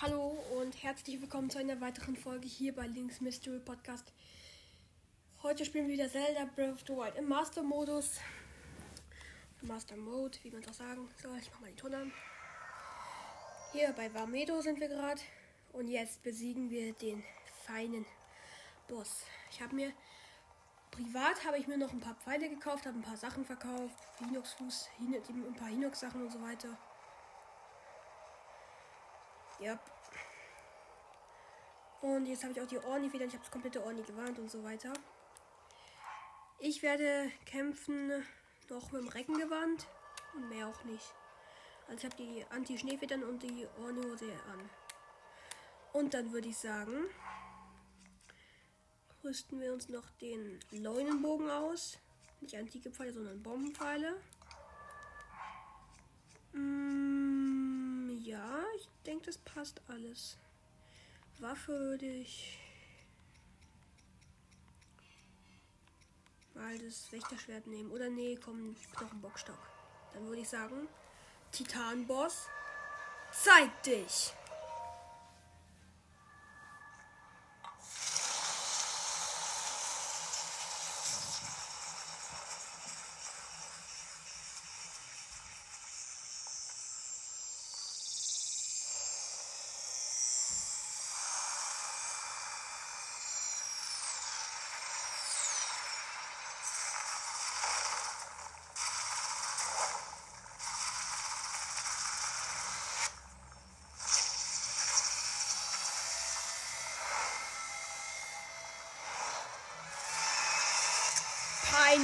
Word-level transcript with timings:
Hallo 0.00 0.38
und 0.56 0.80
herzlich 0.84 1.20
willkommen 1.20 1.50
zu 1.50 1.58
einer 1.58 1.80
weiteren 1.80 2.16
Folge 2.16 2.46
hier 2.46 2.72
bei 2.72 2.86
Links 2.86 3.20
Mystery 3.20 3.58
Podcast. 3.58 4.12
Heute 5.42 5.64
spielen 5.64 5.88
wir 5.88 5.94
wieder 5.94 6.08
Zelda 6.08 6.44
Breath 6.54 6.74
of 6.74 6.80
the 6.86 6.92
Wild 6.92 7.16
im 7.16 7.28
Master-Modus. 7.28 8.20
Master 9.62 9.96
Mode, 9.96 10.38
wie 10.44 10.52
man 10.52 10.62
das 10.62 10.76
sagen 10.76 11.08
soll. 11.20 11.36
Ich 11.38 11.50
mach 11.50 11.58
mal 11.58 11.66
den 11.66 11.76
Ton 11.76 11.94
an. 11.94 12.12
Hier 13.72 13.92
bei 13.92 14.14
Varmedo 14.14 14.60
sind 14.60 14.78
wir 14.78 14.86
gerade. 14.86 15.20
Und 15.72 15.88
jetzt 15.88 16.22
besiegen 16.22 16.70
wir 16.70 16.92
den 16.92 17.24
feinen 17.64 18.06
Boss. 18.86 19.24
Ich 19.50 19.60
habe 19.60 19.74
mir 19.74 19.92
privat 20.92 21.44
habe 21.44 21.58
ich 21.58 21.66
mir 21.66 21.76
noch 21.76 21.92
ein 21.92 21.98
paar 21.98 22.14
Pfeile 22.14 22.48
gekauft, 22.48 22.86
habe 22.86 23.00
ein 23.00 23.02
paar 23.02 23.16
Sachen 23.16 23.44
verkauft, 23.44 23.98
Hinox 24.20 24.52
Fuß, 24.52 24.90
ein 25.00 25.54
paar 25.56 25.68
Hinox 25.68 25.98
Sachen 25.98 26.22
und 26.22 26.30
so 26.30 26.40
weiter. 26.40 26.78
Ja. 29.60 29.78
Und 32.00 32.26
jetzt 32.26 32.44
habe 32.44 32.52
ich 32.52 32.60
auch 32.60 32.66
die 32.66 32.78
Orni 32.78 33.12
wieder. 33.12 33.24
Ich 33.24 33.32
habe 33.32 33.42
das 33.42 33.50
komplette 33.50 33.84
Orni 33.84 34.02
gewarnt 34.02 34.38
und 34.38 34.50
so 34.50 34.62
weiter. 34.62 34.92
Ich 36.60 36.82
werde 36.82 37.30
kämpfen 37.44 38.24
noch 38.68 38.92
mit 38.92 39.02
dem 39.02 39.08
Reckengewand 39.08 39.86
und 40.34 40.48
mehr 40.48 40.68
auch 40.68 40.84
nicht. 40.84 41.14
Also 41.86 41.98
ich 41.98 42.04
habe 42.04 42.16
die 42.16 42.44
Anti-Schneefedern 42.50 43.22
und 43.24 43.42
die 43.42 43.66
Orni-Hose 43.80 44.30
an. 44.52 44.70
Und 45.92 46.14
dann 46.14 46.32
würde 46.32 46.48
ich 46.48 46.58
sagen, 46.58 47.06
rüsten 49.24 49.60
wir 49.60 49.72
uns 49.72 49.88
noch 49.88 50.10
den 50.20 50.60
Leunenbogen 50.70 51.50
aus. 51.50 51.98
Nicht 52.40 52.56
antike 52.56 52.90
Pfeile, 52.90 53.12
sondern 53.12 53.42
Bombenpfeile. 53.42 54.20
Mm, 56.52 58.10
ja, 58.20 58.64
ich 58.78 58.88
denke, 59.04 59.26
das 59.26 59.38
passt 59.38 59.80
alles. 59.88 60.38
Waffe 61.38 61.72
würde 61.72 62.06
ich 62.06 62.58
mal 66.54 66.78
das 66.78 67.10
Wächterschwert 67.12 67.66
nehmen. 67.66 67.90
Oder 67.90 68.10
nee, 68.10 68.38
komm, 68.42 68.76
Knochenbockstock. 68.96 69.58
Dann 70.14 70.26
würde 70.26 70.40
ich 70.40 70.48
sagen, 70.48 70.88
Titanboss, 71.52 72.48
zeig 73.30 73.82
dich! 73.82 74.32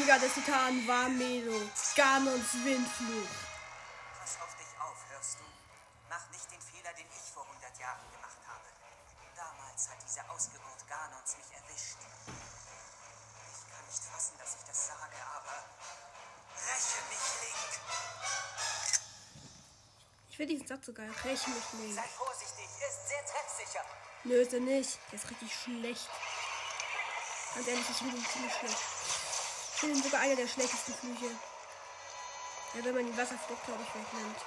Peiniger 0.05 0.19
des 0.19 0.35
Titanen 0.35 0.87
war 0.87 1.09
Melo, 1.09 1.63
Ganons 1.97 2.53
Windfluch. 2.63 3.29
Pass 4.21 4.37
auf 4.43 4.55
dich 4.57 4.69
auf, 4.79 4.97
hörst 5.09 5.39
du? 5.41 5.45
Mach 6.11 6.29
nicht 6.31 6.51
den 6.53 6.61
Fehler, 6.61 6.93
den 6.93 7.07
ich 7.09 7.33
vor 7.33 7.47
100 7.49 7.79
Jahren 7.79 8.05
gemacht 8.13 8.37
habe. 8.47 8.69
Damals 9.35 9.89
hat 9.89 9.97
diese 10.05 10.21
Ausgeburt 10.29 10.87
Ganons 10.87 11.37
mich 11.39 11.57
erwischt. 11.57 11.97
Ich 13.49 13.65
kann 13.73 13.87
nicht 13.89 14.05
fassen, 14.05 14.35
dass 14.39 14.57
ich 14.61 14.65
das 14.69 14.87
sage, 14.89 15.17
aber 15.37 15.65
räche 16.53 17.01
mich, 17.09 17.25
Link! 17.41 17.73
Ich 20.29 20.37
finde 20.37 20.53
diesen 20.53 20.69
Satz 20.69 20.85
so 20.85 20.93
geil. 20.93 21.11
Räche 21.25 21.49
mich, 21.49 21.73
Link. 21.81 21.95
Sei 21.95 22.09
vorsichtig, 22.09 22.69
er 22.81 22.89
ist 22.89 23.09
sehr 23.09 23.25
treffsicher. 23.25 23.85
Nö, 24.25 24.35
ist 24.35 24.53
er 24.53 24.61
nicht. 24.61 24.99
Der 25.11 25.19
ist 25.19 25.31
richtig 25.31 25.55
schlecht. 25.55 26.11
Ganz 27.55 27.69
ehrlich, 27.69 27.89
ich 27.89 27.97
finde 27.97 28.17
ihn 28.19 28.27
ziemlich 28.27 28.53
schlecht. 28.53 28.94
Finde 29.85 30.03
sogar 30.03 30.23
einer 30.23 30.35
der 30.35 30.49
schlechtesten 30.49 30.95
Flüche. 30.95 31.31
Ja, 32.73 32.85
wenn 32.85 32.95
man 32.95 33.05
die 33.05 33.19
Wasserfrucht, 33.19 33.67
glaube 33.67 33.83
ich, 33.83 33.89
wegnimmt. 33.95 34.39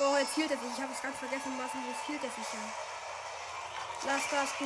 Oh, 0.00 0.16
jetzt 0.16 0.34
hielt 0.34 0.50
er 0.50 0.56
sich. 0.56 0.72
Ich 0.74 0.80
habe 0.80 0.94
es 0.94 1.02
ganz 1.02 1.18
vergessen, 1.18 1.58
Massen, 1.58 1.84
wo 1.84 1.92
hielt 2.06 2.24
er 2.24 2.30
sich 2.30 2.48
ja. 2.54 2.60
Lass 4.06 4.22
das, 4.30 4.56
du? 4.58 4.64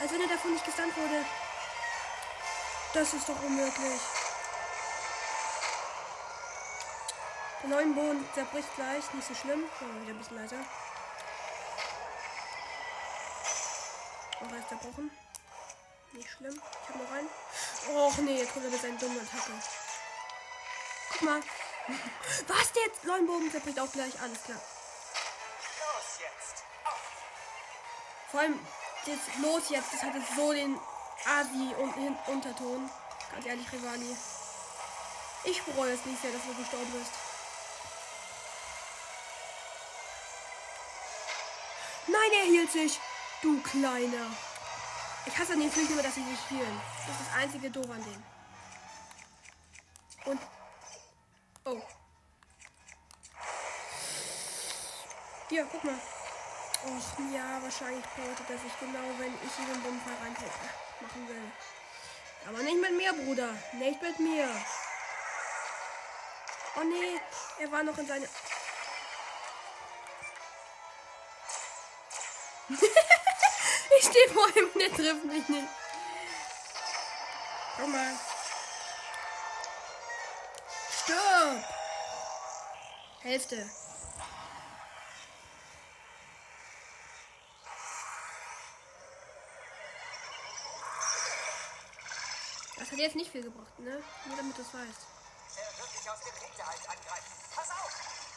Als 0.00 0.12
wenn 0.12 0.22
er 0.22 0.28
davon 0.28 0.52
nicht 0.52 0.64
gestunt 0.64 0.96
wurde. 0.96 1.26
Das 2.94 3.12
ist 3.12 3.28
doch 3.28 3.42
unmöglich. 3.42 4.00
Der 7.64 7.76
neuen 7.76 7.94
Boden 7.94 8.28
zerbricht 8.34 8.68
gleich, 8.76 9.14
nicht 9.14 9.26
so 9.26 9.34
schlimm. 9.34 9.64
Oh, 9.80 10.02
wieder 10.02 10.12
ein 10.12 10.18
bisschen 10.18 10.36
leiser. 10.36 10.58
Oh, 14.42 14.52
er 14.52 14.58
ist 14.58 14.68
zerbrochen. 14.68 15.10
Nicht 16.12 16.28
schlimm. 16.28 16.52
Ich 16.82 16.88
hab 16.90 17.02
noch 17.02 17.10
einen. 17.10 17.28
Och 17.88 18.18
nee, 18.18 18.36
jetzt 18.36 18.52
kommt 18.52 18.66
er 18.66 18.70
mit 18.70 18.82
seinen 18.82 18.98
dummen 18.98 19.18
Attacke. 19.18 19.52
Guck 21.12 21.22
mal. 21.22 21.40
Was 22.48 22.72
der 22.72 22.82
Leuenbogen 23.10 23.50
zerbricht 23.50 23.80
auch 23.80 23.92
gleich. 23.92 24.12
Alles 24.20 24.42
klar. 24.42 24.60
Los 25.80 26.20
jetzt! 26.20 26.64
Auf! 26.84 27.00
Vor 28.30 28.40
allem 28.40 28.60
das 29.06 29.42
Los 29.42 29.70
jetzt, 29.70 29.90
das 29.90 30.02
hatte 30.02 30.22
so 30.36 30.52
den 30.52 30.78
Asi-Unterton. 31.24 32.90
Ganz 33.32 33.46
ehrlich, 33.46 33.72
Rivali. 33.72 34.14
Ich 35.44 35.62
bereue 35.62 35.94
es 35.94 36.04
nicht 36.04 36.20
sehr, 36.20 36.30
dass 36.30 36.42
du 36.42 36.54
gestorben 36.54 36.92
bist. 36.92 37.23
Nein, 42.06 42.30
er 42.40 42.46
hielt 42.46 42.70
sich. 42.70 43.00
Du 43.42 43.60
Kleiner. 43.62 44.26
Ich 45.26 45.38
hasse 45.38 45.54
an 45.54 45.60
den 45.60 45.70
Flüchen 45.70 45.92
immer, 45.92 46.02
dass 46.02 46.14
sie 46.14 46.24
sich 46.24 46.38
hielen. 46.48 46.80
Das 47.06 47.20
ist 47.20 47.28
das 47.28 47.42
einzige 47.42 47.70
Doof 47.70 47.90
an 47.90 48.04
denen. 48.04 48.24
Und. 50.26 50.40
Oh. 51.64 51.80
Hier, 55.48 55.66
guck 55.70 55.84
mal. 55.84 55.94
Och, 55.94 57.34
ja, 57.34 57.62
wahrscheinlich 57.62 58.04
braucht 58.04 58.50
er 58.50 58.58
sich 58.58 58.78
genau, 58.78 59.08
wenn 59.18 59.32
ich 59.34 59.58
in 59.58 59.72
den 59.72 59.82
Bumpfall 59.82 60.14
rein 60.22 60.36
machen 61.00 61.28
will. 61.28 61.52
Aber 62.46 62.62
nicht 62.62 62.80
mit 62.80 62.96
mir, 62.96 63.12
Bruder. 63.12 63.54
Nicht 63.72 64.02
mit 64.02 64.20
mir. 64.20 64.48
Oh 66.76 66.84
nee, 66.84 67.20
er 67.60 67.72
war 67.72 67.82
noch 67.82 67.96
in 67.96 68.06
seine. 68.06 68.28
ich 73.98 74.04
stehe 74.06 74.28
vor 74.30 74.48
ihm 74.56 74.68
und 74.74 74.80
er 74.80 74.92
trifft 74.92 75.24
mich 75.24 75.48
nicht. 75.48 75.68
Komm 77.76 77.92
mal. 77.92 78.18
Stirb! 81.02 81.64
Hälfte. 83.20 83.70
Das 92.76 92.90
hat 92.90 92.98
jetzt 92.98 93.16
nicht 93.16 93.30
viel 93.30 93.42
gebracht, 93.42 93.78
ne? 93.78 94.02
Nur 94.26 94.36
damit 94.36 94.56
du 94.56 94.62
es 94.62 94.68
weißt. 94.68 95.06
Er 95.56 95.78
wird 95.78 95.92
dich 95.92 96.10
aus 96.10 96.20
dem 96.20 96.34
Hinterhalt 96.34 96.80
angreifen. 96.88 97.32
Pass 97.54 97.70
auf! 97.70 98.33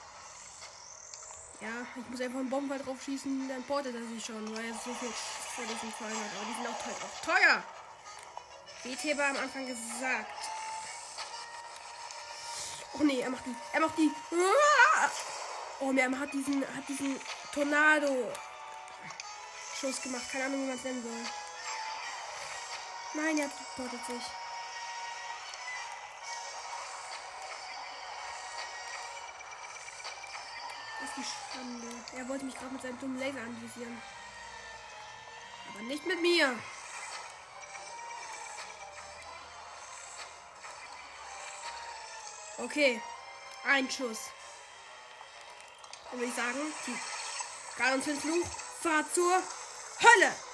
Ja, 1.59 1.88
ich 1.95 2.07
muss 2.09 2.21
einfach 2.21 2.39
einen 2.39 2.50
Bombenball 2.51 2.77
drauf 2.77 3.01
schießen, 3.04 3.50
dann 3.50 3.63
portet 3.63 3.95
er 3.95 4.04
sich 4.07 4.24
schon, 4.24 4.56
weil 4.56 4.65
er 4.65 4.74
so 4.74 4.94
viel 4.94 5.09
vor 5.09 5.65
diesen 5.65 5.92
hat. 5.92 6.31
Aber 6.36 6.45
die 6.48 6.54
sind 6.54 6.68
auch 6.68 6.77
teuer. 6.83 6.95
Auch 7.04 7.21
teuer! 7.25 7.63
Wie 8.83 8.95
Theba 8.95 9.30
am 9.30 9.38
Anfang 9.38 9.65
gesagt. 9.65 10.50
Oh 12.94 13.04
nee, 13.04 13.21
er 13.21 13.30
macht 13.31 13.45
die. 13.45 13.56
Er 13.74 13.80
macht 13.81 13.98
die. 13.98 14.12
Oh, 15.80 15.92
er 15.92 16.19
hat 16.19 16.33
diesen, 16.33 16.62
hat 16.62 16.88
diesen 16.88 17.19
Tornado-Schuss 17.54 18.31
gemacht. 20.04 20.31
Keine 20.31 20.45
Ahnung, 20.45 20.62
wie 20.63 20.68
man 20.68 20.77
es 20.77 20.83
nennen 20.83 21.04
soll. 21.04 21.25
Nein, 23.13 23.39
er 23.39 23.50
portet 23.75 24.06
sich. 24.06 24.24
Schande. 31.24 31.88
Er 32.16 32.28
wollte 32.28 32.46
mich 32.46 32.56
gerade 32.56 32.74
mit 32.74 32.81
seinem 32.81 33.00
dummen 33.00 33.19
Laser 33.19 33.42
anvisieren. 33.42 34.02
Aber 35.69 35.84
nicht 35.84 36.06
mit 36.06 36.22
mir. 36.22 36.58
Okay. 42.58 43.02
Ein 43.66 43.90
Schuss. 43.92 44.19
Dann 46.10 46.19
würde 46.19 46.30
ich 46.30 46.36
sagen, 46.36 46.74
die 46.86 46.98
Gardens 47.78 48.06
fahrt 48.81 49.14
zur 49.14 49.34
Hölle. 49.34 50.46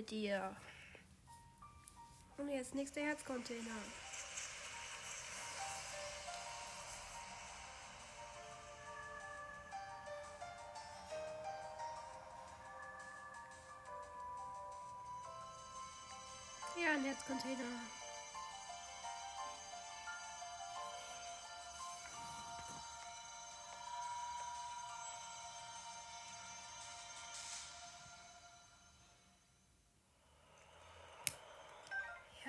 Mit 0.00 0.10
dir. 0.10 0.56
Und 2.38 2.48
jetzt 2.48 2.74
nächster 2.74 3.02
Herzcontainer. 3.02 3.60
Ja, 16.82 16.92
ein 16.94 17.04
Herzcontainer. 17.04 17.99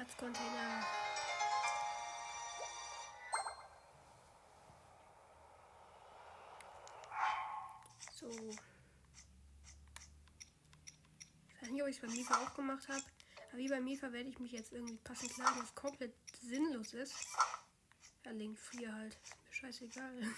Herzcontainer. 0.02 0.84
So. 8.16 8.32
Ich 11.50 11.62
weiß 11.62 11.70
nicht, 11.70 11.84
ob 11.84 11.88
ich 11.88 11.96
es 11.98 12.02
beim 12.02 12.12
Mifa 12.12 12.34
auch 12.44 12.56
gemacht 12.56 12.88
habe. 12.88 13.04
Aber 13.50 13.58
wie 13.60 13.68
beim 13.68 13.84
Mifa 13.84 14.12
werde 14.12 14.30
ich 14.30 14.40
mich 14.40 14.54
jetzt 14.54 14.72
irgendwie 14.72 14.98
passend 15.04 15.36
kleiden, 15.36 15.62
was 15.62 15.76
komplett 15.76 16.16
sinnlos 16.42 16.94
ist. 16.94 17.14
Ja, 18.26 18.32
Link 18.32 18.58
4 18.58 18.92
halt. 18.92 19.20
Mir 19.46 19.54
scheißegal. 19.54 20.20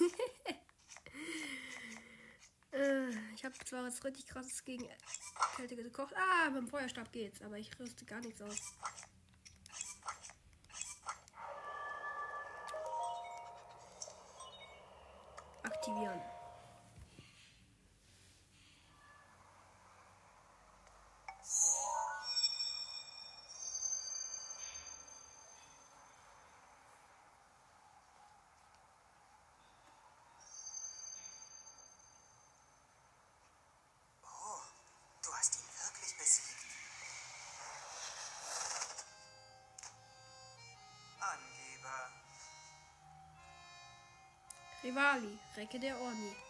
Äh, 2.73 3.11
ich 3.35 3.45
habe 3.45 3.53
zwar 3.65 3.83
was 3.83 4.03
richtig 4.03 4.25
krasses 4.25 4.65
gegen 4.65 4.89
Kälte 5.55 5.75
gekocht. 5.75 6.15
Ah, 6.17 6.49
beim 6.49 6.67
Feuerstab 6.67 7.11
geht's, 7.11 7.39
aber 7.43 7.59
ich 7.59 7.69
rüste 7.79 8.03
gar 8.03 8.19
nichts 8.19 8.41
aus. 8.41 8.73
Rivali, 44.93 45.39
Recke 45.57 45.79
der 45.79 45.99
Orni. 45.99 46.42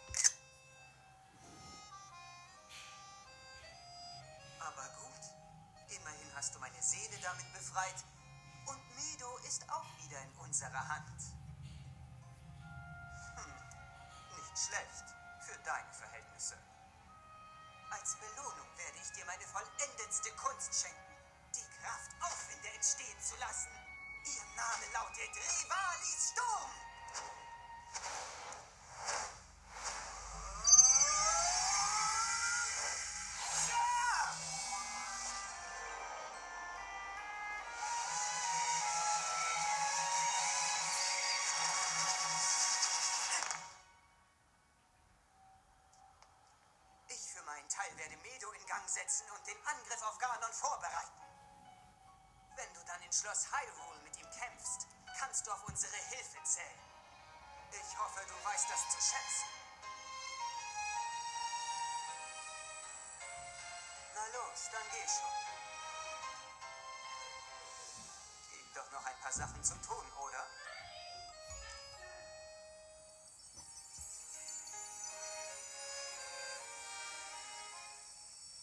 Schloss 53.34 53.50
Hyrule 53.50 54.00
mit 54.04 54.16
ihm 54.16 54.30
kämpfst, 54.30 54.86
kannst 55.18 55.44
du 55.44 55.50
auf 55.50 55.64
unsere 55.64 55.96
Hilfe 55.96 56.40
zählen. 56.44 56.78
Ich 57.72 57.98
hoffe, 57.98 58.24
du 58.28 58.44
weißt 58.44 58.70
das 58.70 58.90
zu 58.90 58.98
schätzen. 59.00 59.48
Na 64.14 64.26
los, 64.38 64.68
dann 64.70 64.82
geh 64.92 65.08
schon. 65.08 65.34
Gibt 68.52 68.76
doch 68.76 68.90
noch 68.92 69.04
ein 69.04 69.18
paar 69.18 69.32
Sachen 69.32 69.64
zu 69.64 69.74
tun, 69.82 70.12
oder? 70.12 70.46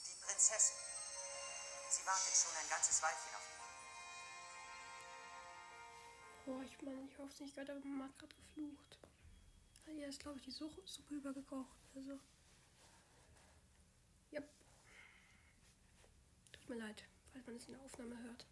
Die 0.06 0.16
Prinzessin. 0.26 0.78
Sie 1.90 2.06
wartet 2.06 2.34
schon 2.34 2.56
ein 2.56 2.70
ganzes 2.70 3.02
Weilchen 3.02 3.36
auf 3.36 3.41
Oh, 6.52 6.62
ich 6.66 6.82
meine, 6.82 7.02
ich 7.08 7.18
hoffe 7.18 7.32
es 7.32 7.40
nicht 7.40 7.56
gerade, 7.56 7.72
aber 7.72 7.86
Mama 7.86 8.04
hat 8.06 8.20
gerade 8.20 8.36
geflucht. 8.36 8.98
Hier 9.86 10.08
ist, 10.08 10.20
glaube 10.20 10.38
ich, 10.38 10.44
die 10.44 10.52
Suppe, 10.52 10.82
übergekocht. 11.10 11.78
Also. 11.96 12.20
Yep. 14.34 14.50
Tut 16.52 16.70
mir 16.70 16.76
leid, 16.76 17.04
falls 17.32 17.48
man 17.48 17.56
es 17.56 17.66
in 17.68 17.74
der 17.74 17.82
Aufnahme 17.82 18.22
hört. 18.24 18.46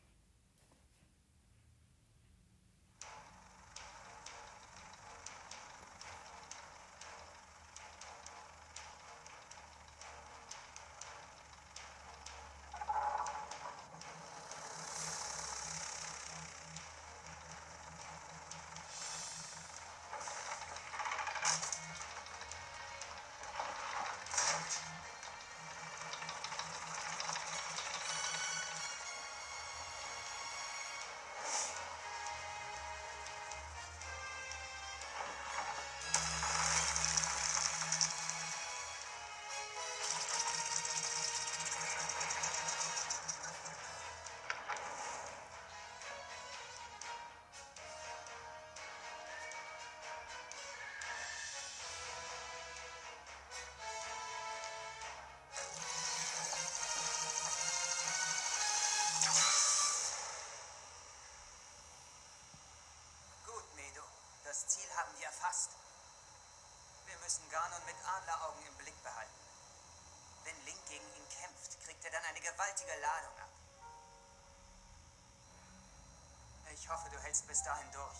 Bis 77.49 77.63
dahin 77.63 77.91
durch. 77.91 78.19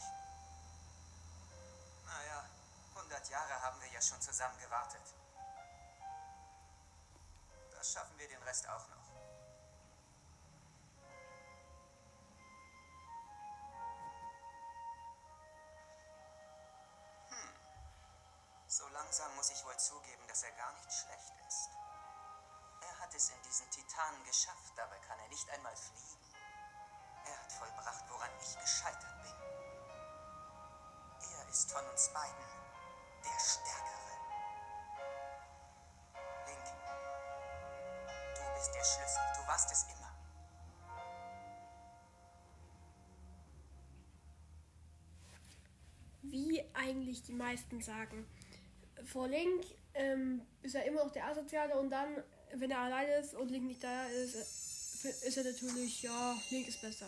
Naja, 2.07 2.43
100 2.95 3.29
Jahre 3.29 3.61
haben 3.61 3.79
wir 3.79 3.87
ja 3.89 4.01
schon 4.01 4.19
zusammen 4.19 4.57
gewartet. 4.59 5.03
Das 7.77 7.93
schaffen 7.93 8.17
wir 8.17 8.27
den 8.27 8.41
Rest 8.41 8.67
auch 8.67 8.87
noch. 8.87 9.08
Bist 38.59 38.75
der 38.75 38.83
Schlüssel. 38.83 39.21
Du 39.35 39.47
warst 39.47 39.71
es 39.71 39.83
immer. 39.83 40.11
Wie 46.23 46.63
eigentlich 46.73 47.23
die 47.23 47.33
meisten 47.33 47.81
sagen. 47.81 48.27
Vor 49.05 49.29
Link 49.29 49.63
ähm, 49.93 50.41
ist 50.61 50.75
er 50.75 50.83
immer 50.83 51.05
noch 51.05 51.11
der 51.13 51.27
Asoziale 51.27 51.79
und 51.79 51.89
dann, 51.89 52.21
wenn 52.53 52.69
er 52.69 52.79
alleine 52.79 53.13
ist 53.13 53.33
und 53.33 53.49
Link 53.49 53.65
nicht 53.65 53.81
da 53.81 54.07
ist, 54.07 54.35
ist 54.35 55.37
er 55.37 55.45
natürlich, 55.45 56.03
ja, 56.03 56.37
Link 56.49 56.67
ist 56.67 56.81
besser. 56.81 57.07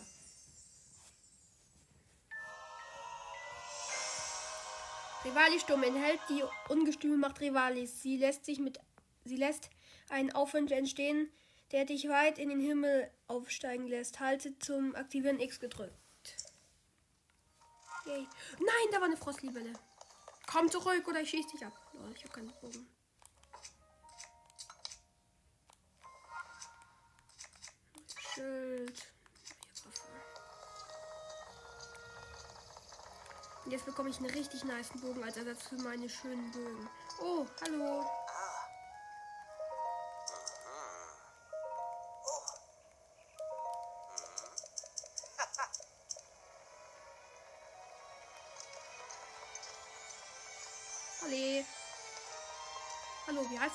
Rivali-Sturm 5.26 5.84
enthält 5.84 6.22
die 6.30 6.44
ungestüme 6.70 7.18
Macht 7.18 7.42
Rivalis. 7.42 8.02
Sie 8.02 8.18
lässt 8.18 8.46
sich 8.46 8.60
mit, 8.60 8.80
sie 9.26 9.36
lässt 9.36 9.70
einen 10.12 10.32
Aufwind 10.32 10.72
entstehen, 10.72 11.32
der 11.72 11.86
dich 11.86 12.08
weit 12.10 12.38
in 12.38 12.50
den 12.50 12.60
Himmel 12.60 13.10
aufsteigen 13.28 13.88
lässt. 13.88 14.20
Halte 14.20 14.58
zum 14.60 14.96
Aktivieren 14.96 15.40
X 15.40 15.60
gedrückt. 15.60 15.96
Yay. 18.06 18.28
Nein, 18.60 18.88
da 18.92 18.98
war 18.98 19.06
eine 19.06 19.18
Frostlibelle. 19.18 19.74
Komm 20.48 20.70
zurück 20.70 21.08
oder 21.08 21.22
ich 21.22 21.30
schieß 21.30 21.48
dich 21.48 21.66
ab. 21.66 21.74
Lol, 21.94 22.14
ich 22.16 22.24
hab 22.24 22.34
keinen 22.34 22.52
Bogen. 22.60 22.88
Schild. 28.34 29.12
Jetzt 33.68 33.86
bekomme 33.86 34.10
ich 34.10 34.18
einen 34.18 34.32
richtig 34.32 34.64
nice 34.66 34.90
Bogen 35.00 35.24
als 35.24 35.38
Ersatz 35.38 35.68
für 35.68 35.76
meine 35.76 36.10
schönen 36.10 36.52
Bögen. 36.52 36.90
Oh. 37.22 37.46
Hallo. 37.62 38.06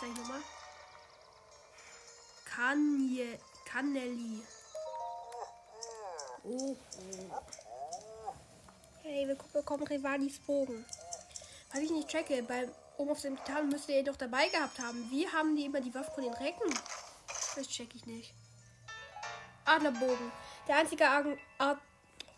Er 0.07 0.13
nochmal? 0.13 0.43
Kanye, 2.45 3.39
Canelli. 3.65 4.41
Oh, 6.45 6.77
oh. 6.77 8.35
Hey, 9.03 9.27
wir 9.27 9.37
bekommen 9.53 9.85
Rivalis 9.85 10.39
Bogen. 10.39 10.85
Was 11.73 11.81
ich 11.81 11.91
nicht 11.91 12.09
checke, 12.09 12.41
beim 12.45 12.71
oben 12.99 13.11
auf 13.11 13.21
dem 13.21 13.37
Titan 13.37 13.69
müsste 13.69 13.93
ihr 13.93 14.05
doch 14.05 14.17
dabei 14.17 14.49
gehabt 14.49 14.79
haben. 14.79 15.11
Wie 15.11 15.27
haben 15.29 15.57
die 15.57 15.65
immer 15.65 15.81
die 15.81 15.93
Waffe 15.93 16.13
von 16.13 16.23
den 16.23 16.35
Recken? 16.35 16.73
Das 17.57 17.67
check 17.67 17.93
ich 17.97 18.07
nicht. 18.07 18.33
Adlerbogen. 19.65 20.31
Der 20.69 20.77
einzige 20.77 21.09
Argen, 21.09 21.37
Art, 21.59 21.81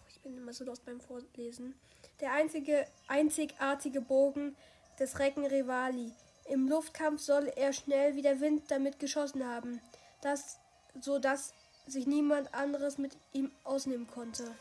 ich 0.08 0.20
bin 0.20 0.38
immer 0.38 0.54
so 0.54 0.64
lost 0.64 0.86
beim 0.86 1.02
Vorlesen. 1.02 1.78
Der 2.20 2.32
einzige 2.32 2.86
einzigartige 3.08 4.00
Bogen 4.00 4.56
des 4.98 5.18
Recken 5.18 5.44
Rivali. 5.44 6.14
Im 6.48 6.66
Luftkampf 6.66 7.20
soll 7.20 7.52
er 7.56 7.74
schnell 7.74 8.16
wie 8.16 8.22
der 8.22 8.40
Wind 8.40 8.70
damit 8.70 8.98
geschossen 8.98 9.46
haben, 9.46 9.80
das, 10.22 10.58
so 10.98 11.18
dass 11.18 11.52
sich 11.86 12.06
niemand 12.06 12.54
anderes 12.54 12.96
mit 12.96 13.16
ihm 13.32 13.50
ausnehmen 13.64 14.06
konnte. 14.06 14.54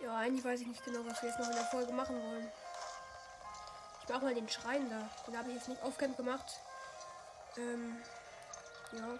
Ja, 0.00 0.16
eigentlich 0.16 0.44
weiß 0.44 0.60
ich 0.62 0.66
nicht 0.66 0.84
genau, 0.84 1.00
was 1.04 1.22
wir 1.22 1.28
jetzt 1.28 1.38
noch 1.38 1.48
in 1.48 1.54
der 1.54 1.64
Folge 1.64 1.92
machen 1.92 2.16
wollen. 2.16 2.50
Ich 4.02 4.08
mache 4.08 4.24
mal 4.24 4.34
den 4.34 4.48
Schrein 4.48 4.88
da. 4.90 5.08
Den 5.26 5.38
habe 5.38 5.50
ich 5.50 5.56
jetzt 5.56 5.68
nicht 5.68 5.82
auf 5.82 5.96
Camp 5.96 6.16
gemacht. 6.16 6.60
Ähm, 7.56 7.96
ja. 8.92 9.18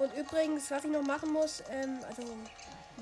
Und 0.00 0.14
übrigens, 0.14 0.70
was 0.70 0.84
ich 0.84 0.90
noch 0.90 1.02
machen 1.02 1.30
muss, 1.30 1.62
ähm, 1.68 2.00
also 2.08 2.22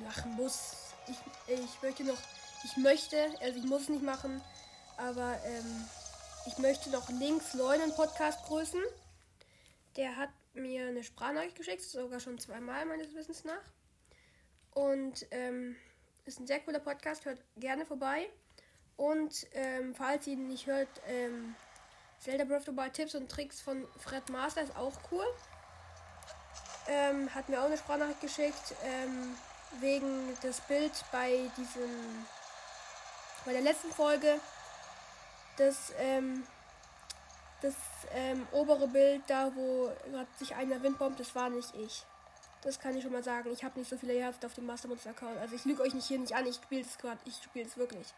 machen 0.05 0.33
muss, 0.33 0.73
ich, 1.07 1.17
ich 1.47 1.81
möchte 1.81 2.03
noch, 2.03 2.19
ich 2.65 2.77
möchte, 2.77 3.17
also 3.41 3.57
ich 3.57 3.65
muss 3.65 3.83
es 3.83 3.89
nicht 3.89 4.03
machen, 4.03 4.43
aber 4.97 5.39
ähm, 5.45 5.85
ich 6.47 6.59
möchte 6.59 6.91
noch 6.91 7.09
links 7.09 7.55
Leunen 7.55 7.95
Podcast 7.95 8.45
grüßen. 8.47 8.83
Der 9.97 10.17
hat 10.17 10.31
mir 10.55 10.89
eine 10.89 11.05
Sprachnachricht 11.05 11.55
geschickt, 11.55 11.83
sogar 11.83 12.19
schon 12.19 12.37
zweimal 12.41 12.85
meines 12.85 13.15
Wissens 13.15 13.45
nach. 13.45 13.63
Und 14.75 15.25
ähm, 15.31 15.77
ist 16.25 16.41
ein 16.41 16.49
sehr 16.49 16.59
cooler 16.59 16.81
Podcast, 16.81 17.25
hört 17.27 17.39
gerne 17.59 17.87
vorbei. 17.87 18.29
Und 18.97 19.47
ähm, 19.53 19.95
falls 19.95 20.27
ihr 20.27 20.33
ihn 20.33 20.49
nicht 20.49 20.67
hört, 20.67 20.89
ähm, 21.07 21.55
Zelda 22.19 22.43
Breath 22.43 22.67
of 22.69 22.75
the 22.75 22.77
Wild 22.77 22.95
Tipps 22.95 23.15
und 23.15 23.31
Tricks 23.31 23.61
von 23.61 23.87
Fred 23.99 24.29
Master 24.31 24.63
ist 24.63 24.75
auch 24.75 24.99
cool. 25.13 25.27
Ähm, 26.89 27.35
hat 27.35 27.49
mir 27.49 27.61
auch 27.61 27.67
eine 27.67 27.77
Sprachnachricht 27.77 28.21
geschickt, 28.21 28.75
ähm, 28.83 29.37
wegen 29.81 30.35
des 30.43 30.61
Bild 30.63 30.93
bei 31.13 31.51
diesem, 31.57 32.27
bei 33.45 33.53
der 33.53 33.61
letzten 33.61 33.93
Folge, 33.93 34.41
das, 35.59 35.93
ähm, 35.99 36.47
das 37.61 37.75
ähm, 38.13 38.47
obere 38.53 38.89
Bild 38.89 39.23
da, 39.27 39.53
wo 39.55 39.91
gerade 40.11 40.29
sich 40.39 40.55
einer 40.55 40.83
Windbombt, 40.83 41.21
das 41.21 41.35
war 41.35 41.51
nicht 41.51 41.75
ich. 41.75 42.05
Das 42.63 42.81
kann 42.81 42.97
ich 42.97 43.03
schon 43.03 43.13
mal 43.13 43.23
sagen. 43.23 43.53
Ich 43.53 43.63
habe 43.63 43.79
nicht 43.79 43.89
so 43.89 43.97
viele 43.97 44.21
Herzen 44.21 44.45
auf 44.45 44.55
dem 44.55 44.67
Mastermods 44.67 45.07
Account. 45.07 45.39
Also 45.39 45.55
ich 45.55 45.65
lüge 45.65 45.83
euch 45.83 45.95
nicht 45.95 46.07
hier 46.07 46.19
nicht 46.19 46.35
an. 46.35 46.47
Ich 46.47 46.57
spiele 46.57 46.83
es 46.83 46.99
gerade. 46.99 47.19
Ich 47.25 47.37
spiele 47.37 47.67
es 47.67 47.77
wirklich. 47.77 48.09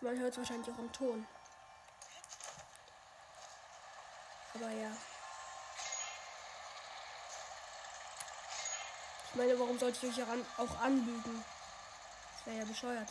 Man 0.00 0.18
hört 0.18 0.32
es 0.32 0.38
wahrscheinlich 0.38 0.70
auch 0.72 0.78
im 0.78 0.90
Ton. 0.92 1.26
Aber 4.54 4.70
ja. 4.70 4.90
Ich 9.32 9.36
meine, 9.36 9.56
warum 9.58 9.78
sollte 9.78 10.06
ich 10.06 10.18
euch 10.18 10.26
auch 10.58 10.80
anlügen? 10.80 11.44
Das 12.34 12.46
wäre 12.46 12.58
ja 12.58 12.64
bescheuert. 12.64 13.08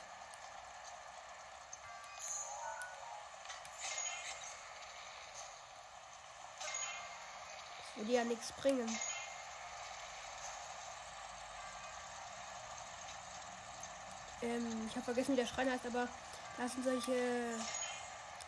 Das 7.85 7.95
würde 7.95 8.11
ja 8.11 8.23
nichts 8.25 8.51
bringen. 8.51 8.99
Ähm, 14.41 14.87
ich 14.89 14.95
habe 14.95 15.05
vergessen, 15.05 15.33
wie 15.33 15.41
der 15.41 15.47
Schrein 15.47 15.71
heißt, 15.71 15.85
aber 15.85 16.09
das 16.57 16.73
sind 16.73 16.83
solche 16.83 17.59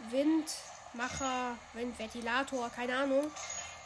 Windmacher, 0.09 1.57
Windventilator, 1.73 2.69
keine 2.69 2.97
Ahnung. 2.97 3.31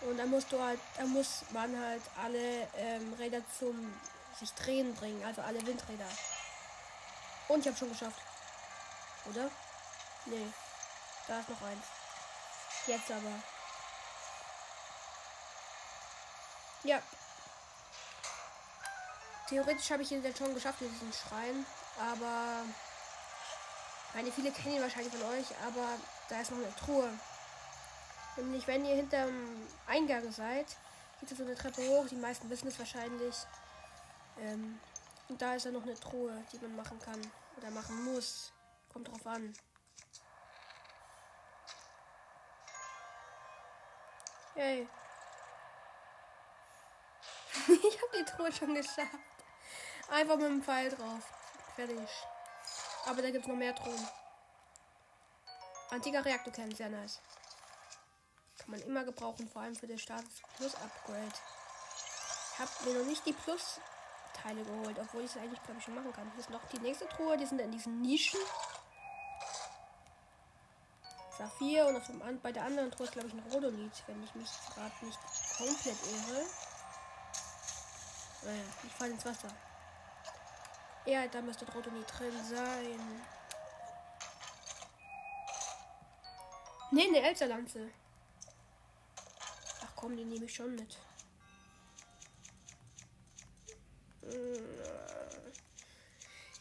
Und 0.02 0.18
da 0.18 0.26
musst 0.26 0.52
du 0.52 0.62
halt, 0.62 0.80
da 0.98 1.06
muss 1.06 1.44
man 1.52 1.80
halt 1.80 2.04
alle 2.22 2.68
ähm, 2.78 3.14
Räder 3.14 3.42
zum 3.58 3.94
sich 4.40 4.54
drehen 4.54 4.94
bringen, 4.94 5.24
also 5.24 5.42
alle 5.42 5.66
Windräder. 5.66 6.08
Und 7.48 7.62
ich 7.62 7.68
habe 7.68 7.78
schon 7.78 7.90
geschafft. 7.90 8.22
Oder? 9.30 9.50
Nee. 10.26 10.48
Da 11.28 11.40
ist 11.40 11.50
noch 11.50 11.62
eins. 11.62 11.86
Jetzt 12.88 13.12
aber. 13.12 13.42
Ja. 16.84 17.02
Theoretisch 19.48 19.90
habe 19.92 20.04
ich 20.04 20.12
ihn 20.12 20.24
jetzt 20.24 20.38
schon 20.38 20.54
geschafft, 20.54 20.82
diesen 20.82 21.14
Schrein. 21.14 21.66
Aber. 22.00 22.66
Meine, 24.14 24.32
viele 24.32 24.52
kennen 24.52 24.76
ihn 24.76 24.82
wahrscheinlich 24.82 25.14
von 25.14 25.24
euch, 25.24 25.48
aber 25.66 25.98
da 26.30 26.40
ist 26.40 26.52
noch 26.52 26.58
eine 26.58 26.76
Truhe. 26.76 27.12
Nämlich, 28.38 28.68
wenn 28.68 28.86
ihr 28.86 28.96
hinterm 28.96 29.34
Eingang 29.88 30.32
seid, 30.32 30.68
geht 31.20 31.32
es 31.32 31.38
so 31.38 31.44
eine 31.44 31.56
Treppe 31.56 31.82
hoch. 31.88 32.06
Die 32.08 32.16
meisten 32.16 32.50
wissen 32.50 32.68
es 32.68 32.78
wahrscheinlich. 32.78 33.36
Ähm, 34.40 34.80
und 35.30 35.42
da 35.42 35.56
ist 35.56 35.66
ja 35.66 35.72
noch 35.72 35.84
eine 35.84 36.00
Truhe, 36.00 36.44
die 36.52 36.60
man 36.60 36.76
machen 36.76 37.00
kann. 37.00 37.20
Oder 37.58 37.72
machen 37.72 38.04
muss. 38.04 38.52
Kommt 38.92 39.08
drauf 39.08 39.26
an. 39.26 39.54
Hey. 44.54 44.88
ich 47.68 48.02
habe 48.02 48.18
die 48.18 48.26
Truhe 48.26 48.52
schon 48.52 48.74
geschafft. 48.74 49.10
Einfach 50.10 50.38
mit 50.38 50.46
dem 50.46 50.64
Pfeil 50.64 50.90
drauf. 50.90 51.24
Fertig. 51.76 52.10
Aber 53.06 53.22
da 53.22 53.30
gibt 53.30 53.44
es 53.44 53.48
noch 53.48 53.56
mehr 53.56 53.76
Truhen. 53.76 54.08
Antiker 55.92 56.24
Reaktorkern, 56.24 56.72
sehr 56.74 56.90
nice. 56.90 57.22
Kann 58.66 58.80
man 58.80 58.82
immer 58.82 59.04
gebrauchen, 59.04 59.48
vor 59.48 59.62
allem 59.62 59.76
für 59.76 59.86
das 59.86 60.02
Status 60.02 60.42
Plus 60.58 60.74
Upgrade. 60.76 61.34
Ich 62.54 62.60
habe 62.60 62.72
mir 62.86 63.00
noch 63.00 63.06
nicht 63.06 63.24
die 63.26 63.34
Plus 63.34 63.80
Teile 64.34 64.64
geholt, 64.64 64.98
obwohl 65.00 65.24
ich 65.24 65.32
es 65.32 65.38
eigentlich, 65.38 65.62
glaube 65.64 65.80
ich, 65.80 65.86
schon 65.86 65.94
machen 65.94 66.12
kann. 66.14 66.32
Hier 66.32 66.40
ist 66.40 66.50
noch 66.50 66.66
die 66.70 66.80
nächste 66.80 67.08
Truhe, 67.08 67.38
die 67.38 67.46
sind 67.46 67.60
in 67.60 67.72
diesen 67.72 68.02
Nischen. 68.02 68.40
Saphir 71.38 71.86
und 71.88 71.98
auf 71.98 72.08
dem, 72.08 72.42
bei 72.42 72.52
der 72.52 72.64
anderen 72.64 72.90
Truhe 72.90 73.06
ist, 73.06 73.12
glaube 73.12 73.28
ich, 73.28 73.34
ein 73.34 73.52
Rodolith, 73.52 74.04
wenn 74.08 74.24
ich 74.24 74.34
mich 74.34 74.50
gerade 74.74 75.06
nicht 75.06 75.20
komplett 75.58 75.98
irre. 76.08 76.46
Naja, 78.44 78.64
ich 78.84 78.94
falle 78.94 79.12
ins 79.12 79.26
Wasser. 79.26 79.50
Ja, 81.06 81.28
da 81.28 81.42
müsste 81.42 81.72
Rodolith 81.72 82.08
drin 82.18 82.46
sein. 82.46 83.22
Ne, 86.92 87.04
eine 87.04 87.22
Elsterlanze. 87.22 87.92
Komm, 90.06 90.18
die 90.18 90.24
nehme 90.24 90.46
ich 90.46 90.54
schon 90.54 90.76
mit. 90.76 91.00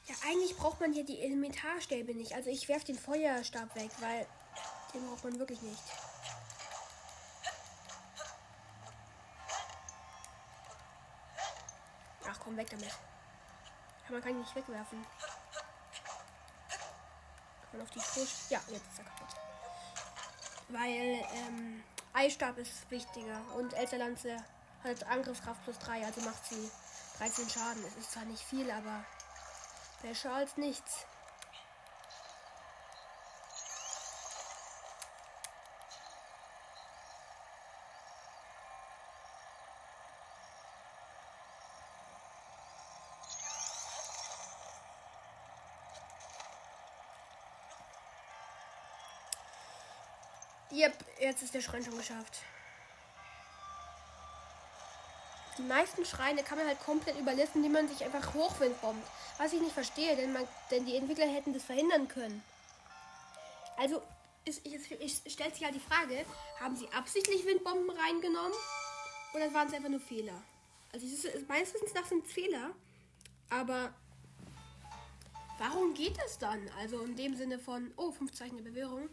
Ja, 0.07 0.15
eigentlich 0.27 0.57
braucht 0.57 0.81
man 0.81 0.95
hier 0.95 1.05
die 1.05 1.21
Elementarstäbe 1.21 2.15
nicht. 2.15 2.33
Also 2.33 2.49
ich 2.49 2.67
werfe 2.71 2.87
den 2.87 2.99
Feuerstab 2.99 3.77
weg, 3.77 3.91
weil 4.01 4.27
den 4.95 5.07
braucht 5.07 5.25
man 5.25 5.39
wirklich 5.39 5.61
nicht. 5.61 5.83
Ach 12.27 12.41
komm, 12.43 12.57
weg 12.57 12.71
damit. 12.71 12.95
Man 14.09 14.23
kann 14.23 14.31
ihn 14.31 14.41
nicht 14.41 14.57
wegwerfen. 14.57 15.05
Kann 17.61 17.73
man 17.73 17.83
auf 17.83 17.91
die 17.91 17.99
Push. 17.99 18.49
Ja, 18.49 18.63
jetzt 18.71 18.89
ist 18.91 19.01
er 19.01 19.05
kaputt. 19.05 19.37
Weil 20.71 21.27
ähm, 21.35 21.85
Eisstab 22.17 22.57
ist 22.59 22.89
wichtiger 22.91 23.41
und 23.57 23.73
Elsterlanze 23.73 24.37
hat 24.85 25.05
Angriffskraft 25.09 25.65
plus 25.65 25.79
3, 25.81 26.07
also 26.07 26.21
macht 26.21 26.47
sie 26.47 26.71
13 27.19 27.49
Schaden. 27.49 27.85
Es 27.89 27.97
ist 27.97 28.13
zwar 28.13 28.25
nicht 28.25 28.43
viel, 28.43 28.71
aber 28.71 29.05
besser 30.01 30.33
als 30.33 30.57
nichts. 30.57 31.07
Yep, 50.75 51.05
jetzt 51.21 51.43
ist 51.43 51.55
der 51.55 51.61
Schrein 51.61 51.85
schon 51.85 51.97
geschafft. 51.97 52.41
Die 55.57 55.63
meisten 55.63 56.05
Schreine 56.05 56.43
kann 56.43 56.59
man 56.59 56.67
halt 56.67 56.81
komplett 56.81 57.17
überlisten, 57.17 57.63
indem 57.63 57.73
man 57.73 57.89
sich 57.89 58.05
einfach 58.05 58.35
hochwindbombt. 58.35 59.07
Was 59.39 59.53
ich 59.53 59.61
nicht 59.61 59.73
verstehe, 59.73 60.17
denn, 60.17 60.33
man, 60.33 60.49
denn 60.73 60.85
die 60.85 60.97
Entwickler 60.97 61.27
hätten 61.27 61.53
das 61.53 61.63
verhindern 61.63 62.09
können. 62.09 62.43
Also, 63.77 64.03
es, 64.45 64.61
es, 64.65 65.23
es 65.25 65.33
stellt 65.33 65.55
sich 65.55 65.65
halt 65.65 65.77
die 65.77 65.81
Frage, 65.81 66.25
haben 66.59 66.75
sie 66.75 66.89
absichtlich 66.89 67.47
Windbomben 67.47 67.91
reingenommen 67.91 68.53
oder 69.33 69.55
waren 69.55 69.69
es 69.69 69.75
einfach 69.75 69.89
nur 69.89 70.01
Fehler? 70.01 70.43
Also, 70.93 71.07
es 71.07 71.25
ist, 71.25 71.49
meines 71.49 71.73
Wissens 71.73 71.95
nach 71.95 72.07
sind 72.07 72.27
Fehler, 72.27 72.71
aber 73.49 73.95
warum 75.59 75.95
geht 75.95 76.19
das 76.19 76.37
dann? 76.37 76.69
Also, 76.81 77.01
in 77.03 77.15
dem 77.15 77.37
Sinne 77.37 77.61
von, 77.61 77.93
oh, 77.97 78.11
fünf 78.11 78.33
Zeichen 78.33 78.57
der 78.57 78.65
Bewährung. 78.65 79.09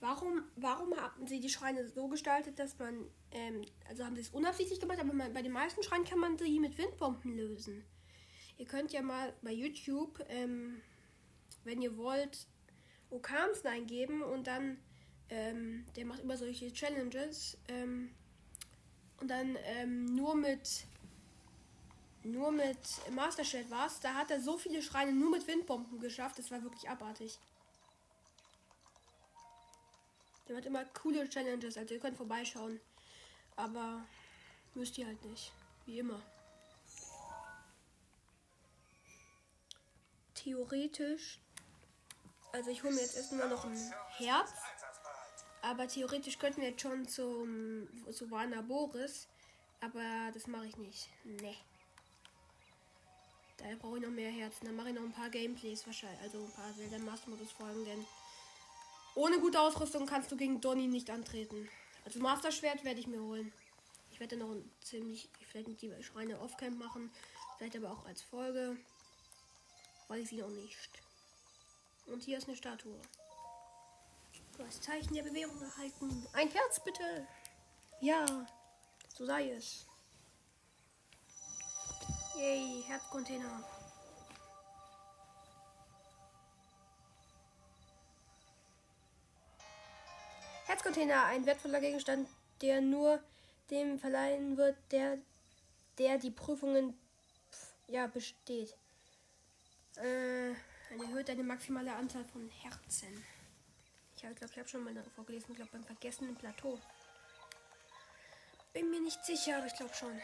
Warum, 0.00 0.42
warum 0.56 0.94
haben 0.96 1.26
sie 1.26 1.40
die 1.40 1.48
Schreine 1.48 1.88
so 1.88 2.08
gestaltet, 2.08 2.58
dass 2.58 2.78
man, 2.78 3.08
ähm, 3.30 3.62
also 3.88 4.04
haben 4.04 4.14
sie 4.14 4.22
es 4.22 4.30
unabsichtlich 4.30 4.78
gemacht, 4.78 5.00
aber 5.00 5.12
man, 5.12 5.32
bei 5.32 5.42
den 5.42 5.52
meisten 5.52 5.82
Schreinen 5.82 6.04
kann 6.04 6.18
man 6.18 6.36
sie 6.36 6.60
mit 6.60 6.76
Windbomben 6.76 7.34
lösen. 7.34 7.82
Ihr 8.58 8.66
könnt 8.66 8.92
ja 8.92 9.02
mal 9.02 9.32
bei 9.42 9.52
YouTube, 9.52 10.22
ähm, 10.28 10.82
wenn 11.64 11.80
ihr 11.80 11.96
wollt, 11.96 12.46
Okams 13.10 13.64
eingeben 13.64 14.22
und 14.22 14.46
dann, 14.46 14.78
ähm, 15.30 15.86
der 15.96 16.04
macht 16.04 16.20
immer 16.20 16.36
solche 16.36 16.72
Challenges 16.72 17.56
ähm, 17.68 18.10
und 19.20 19.28
dann 19.28 19.56
ähm, 19.64 20.06
nur 20.14 20.34
mit 20.34 20.86
nur 22.22 22.50
mit 22.50 22.78
Master 23.12 23.44
Shell 23.44 23.70
war 23.70 23.86
es, 23.86 24.00
da 24.00 24.14
hat 24.14 24.32
er 24.32 24.40
so 24.40 24.58
viele 24.58 24.82
Schreine 24.82 25.12
nur 25.12 25.30
mit 25.30 25.46
Windbomben 25.46 26.00
geschafft, 26.00 26.38
das 26.38 26.50
war 26.50 26.62
wirklich 26.62 26.88
abartig. 26.88 27.38
Der 30.48 30.56
hat 30.56 30.66
immer 30.66 30.84
coole 30.86 31.28
Challenges, 31.28 31.76
also 31.76 31.94
ihr 31.94 32.00
könnt 32.00 32.16
vorbeischauen. 32.16 32.80
Aber 33.56 34.04
müsst 34.74 34.96
ihr 34.98 35.06
halt 35.06 35.24
nicht. 35.24 35.52
Wie 35.86 35.98
immer. 35.98 36.20
Theoretisch. 40.34 41.40
Also 42.52 42.70
ich 42.70 42.82
hole 42.82 42.94
mir 42.94 43.00
jetzt 43.00 43.16
erstmal 43.16 43.48
noch 43.48 43.64
ein 43.64 43.92
Herz. 44.18 44.52
Aber 45.62 45.88
theoretisch 45.88 46.38
könnten 46.38 46.60
wir 46.60 46.70
jetzt 46.70 46.82
schon 46.82 47.08
zum 47.08 47.88
zu 48.12 48.30
Warner 48.30 48.62
Boris. 48.62 49.26
Aber 49.80 50.30
das 50.32 50.46
mache 50.46 50.66
ich 50.66 50.76
nicht. 50.76 51.08
Nee. 51.24 51.56
Da 53.56 53.64
brauche 53.80 53.96
ich 53.96 54.02
noch 54.02 54.10
mehr 54.10 54.30
Herzen. 54.30 54.66
Dann 54.66 54.76
mache 54.76 54.90
ich 54.90 54.94
noch 54.94 55.02
ein 55.02 55.12
paar 55.12 55.30
Gameplays 55.30 55.86
wahrscheinlich. 55.86 56.20
Also 56.20 56.44
ein 56.44 56.52
paar 56.52 56.74
Zelda 56.76 56.98
Master 56.98 57.30
Modus 57.30 57.52
Folgen, 57.52 57.84
denn 57.84 58.06
ohne 59.16 59.40
gute 59.40 59.60
Ausrüstung 59.60 60.06
kannst 60.06 60.30
du 60.30 60.36
gegen 60.36 60.60
Donny 60.60 60.86
nicht 60.86 61.10
antreten. 61.10 61.68
Also 62.04 62.20
Master 62.20 62.52
Schwert 62.52 62.84
werde 62.84 63.00
ich 63.00 63.06
mir 63.06 63.20
holen. 63.20 63.52
Ich 64.12 64.20
werde 64.20 64.36
noch 64.36 64.50
ein 64.50 64.70
ziemlich, 64.80 65.28
vielleicht 65.50 65.68
mit 65.68 65.82
die 65.82 65.92
Schreine 66.02 66.40
Offcamp 66.40 66.78
machen. 66.78 67.10
Vielleicht 67.56 67.76
aber 67.76 67.90
auch 67.90 68.06
als 68.06 68.22
Folge. 68.22 68.76
Weiß 70.08 70.22
ich 70.22 70.28
sie 70.28 70.36
noch 70.36 70.50
nicht. 70.50 70.88
Und 72.06 72.22
hier 72.22 72.38
ist 72.38 72.46
eine 72.46 72.56
Statue. 72.56 73.00
Du 74.56 74.64
hast 74.64 74.84
Zeichen 74.84 75.14
der 75.14 75.22
Bewährung 75.22 75.60
erhalten. 75.60 76.26
Ein 76.32 76.48
Herz 76.50 76.80
bitte. 76.84 77.26
Ja, 78.00 78.24
so 79.14 79.26
sei 79.26 79.50
es. 79.50 79.86
Yay, 82.36 82.82
Herzcontainer. 82.86 83.64
Herzcontainer, 90.66 91.26
ein 91.26 91.46
wertvoller 91.46 91.80
Gegenstand, 91.80 92.28
der 92.60 92.80
nur 92.80 93.22
dem 93.70 94.00
verleihen 94.00 94.56
wird, 94.56 94.76
der, 94.90 95.18
der 95.98 96.18
die 96.18 96.32
Prüfungen 96.32 96.98
ja, 97.86 98.08
besteht. 98.08 98.76
Äh, 99.96 100.50
erhöht 100.90 101.30
eine 101.30 101.44
maximale 101.44 101.92
Anzahl 101.94 102.24
von 102.24 102.48
Herzen. 102.48 103.24
Ich 104.16 104.22
glaube, 104.22 104.34
ich 104.40 104.58
habe 104.58 104.68
schon 104.68 104.82
mal 104.82 105.04
vorgelesen, 105.14 105.50
ich 105.50 105.56
glaube 105.56 105.70
beim 105.72 105.84
vergessenen 105.84 106.34
Plateau. 106.34 106.80
Bin 108.72 108.90
mir 108.90 109.00
nicht 109.00 109.24
sicher, 109.24 109.58
aber 109.58 109.66
ich 109.66 109.74
glaube 109.76 109.94
schon. 109.94 110.20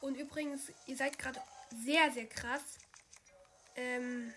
Und 0.00 0.16
übrigens, 0.16 0.72
ihr 0.86 0.96
seid 0.96 1.18
gerade 1.18 1.40
sehr, 1.84 2.10
sehr 2.10 2.26
krass. 2.26 2.62
Ähm, 3.76 4.32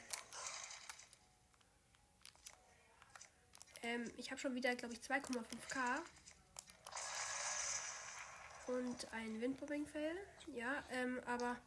ähm, 3.84 4.12
ich 4.18 4.32
habe 4.32 4.40
schon 4.40 4.56
wieder, 4.56 4.76
glaube 4.76 4.94
ich, 4.94 5.02
2,5k. 5.02 6.02
Und 8.68 9.12
ein 9.14 9.42
Windbombing-Fail. 9.42 10.18
Ja, 10.54 10.84
ähm, 10.92 11.22
aber 11.26 11.58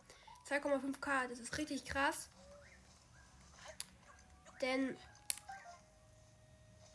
2,5k, 0.49 1.29
das 1.29 1.39
ist 1.39 1.57
richtig 1.59 1.85
krass. 1.85 2.29
Denn, 4.61 4.97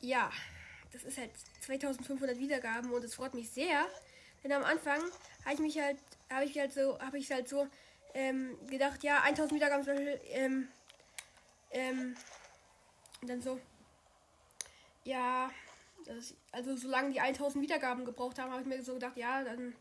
ja, 0.01 0.29
das 0.91 1.03
ist 1.03 1.17
halt 1.17 1.31
2500 1.61 2.37
Wiedergaben 2.37 2.91
und 2.91 3.03
es 3.03 3.15
freut 3.15 3.33
mich 3.33 3.49
sehr. 3.49 3.85
Denn 4.43 4.51
am 4.51 4.63
Anfang 4.63 5.01
habe 5.45 5.53
ich 5.53 5.59
mich 5.59 5.79
halt, 5.79 5.97
habe 6.29 6.45
ich 6.45 6.57
halt 6.59 6.73
so, 6.73 6.99
habe 6.99 7.17
ich 7.17 7.31
halt 7.31 7.47
so 7.47 7.67
ähm, 8.13 8.57
gedacht, 8.67 9.03
ja, 9.03 9.21
1000 9.21 9.53
Wiedergaben 9.53 9.87
ähm, 10.31 10.67
ähm, 11.71 12.15
Und 13.21 13.29
dann 13.29 13.41
so, 13.41 13.59
ja, 15.03 15.49
das, 16.05 16.35
also 16.51 16.75
solange 16.75 17.11
die 17.11 17.19
1000 17.19 17.63
Wiedergaben 17.63 18.05
gebraucht 18.05 18.39
haben, 18.39 18.51
habe 18.51 18.61
ich 18.61 18.67
mir 18.67 18.83
so 18.83 18.93
gedacht, 18.93 19.17
ja, 19.17 19.43
dann, 19.43 19.73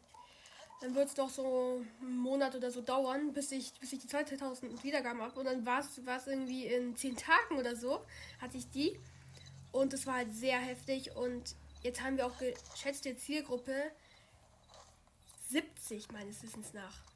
dann 0.81 0.95
wird 0.95 1.09
es 1.09 1.15
doch 1.15 1.29
so 1.29 1.85
einen 2.01 2.17
Monat 2.17 2.55
oder 2.55 2.71
so 2.71 2.81
dauern, 2.81 3.33
bis 3.33 3.53
ich, 3.53 3.73
bis 3.81 3.93
ich 3.93 4.01
die 4.01 4.07
2000 4.07 4.83
Wiedergaben 4.83 5.21
habe. 5.21 5.39
Und 5.39 5.47
dann 5.47 5.67
war 5.67 5.81
es 5.81 6.27
irgendwie 6.27 6.67
in 6.67 6.97
10 6.97 7.17
Tagen 7.17 7.59
oder 7.59 7.77
so, 7.77 8.05
hatte 8.41 8.57
ich 8.57 8.71
die. 8.71 8.99
Und 9.73 9.93
es 9.93 10.07
war 10.07 10.15
halt 10.15 10.35
sehr 10.35 10.59
heftig. 10.59 11.15
Und 11.17 11.55
jetzt 11.83 12.03
haben 12.03 12.17
wir 12.17 12.27
auch 12.27 12.39
geschätzte 12.73 13.17
Zielgruppe 13.17 13.93
70 15.51 16.11
meines 16.13 16.43
Wissens 16.43 16.73
nach. 16.73 17.12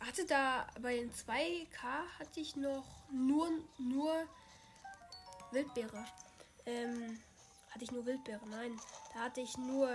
Hatte 0.00 0.24
da 0.24 0.66
bei 0.80 0.96
den 0.96 1.12
2K 1.12 1.82
hatte 2.18 2.40
ich 2.40 2.56
noch 2.56 2.86
nur, 3.10 3.50
nur 3.78 4.26
Wildbeere. 5.50 6.06
Ähm, 6.66 7.20
hatte 7.70 7.84
ich 7.84 7.92
nur 7.92 8.06
Wildbeere? 8.06 8.46
Nein, 8.48 8.80
da 9.12 9.20
hatte 9.20 9.42
ich 9.42 9.56
nur 9.58 9.88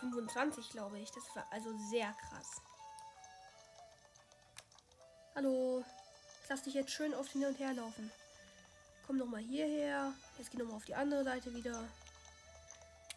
25, 0.00 0.70
glaube 0.70 0.98
ich. 0.98 1.10
Das 1.12 1.24
war 1.34 1.46
also 1.50 1.72
sehr 1.88 2.12
krass. 2.12 2.60
Hallo. 5.34 5.84
Ich 6.42 6.48
lass 6.48 6.62
dich 6.62 6.74
jetzt 6.74 6.90
schön 6.90 7.14
auf 7.14 7.28
hin 7.30 7.44
und 7.44 7.58
her 7.58 7.74
laufen. 7.74 8.10
Komm 9.06 9.18
noch 9.18 9.26
mal 9.26 9.40
hierher. 9.40 10.12
Jetzt 10.36 10.50
geh 10.50 10.58
noch 10.58 10.66
mal 10.66 10.76
auf 10.76 10.84
die 10.84 10.94
andere 10.94 11.22
Seite 11.22 11.54
wieder. 11.54 11.88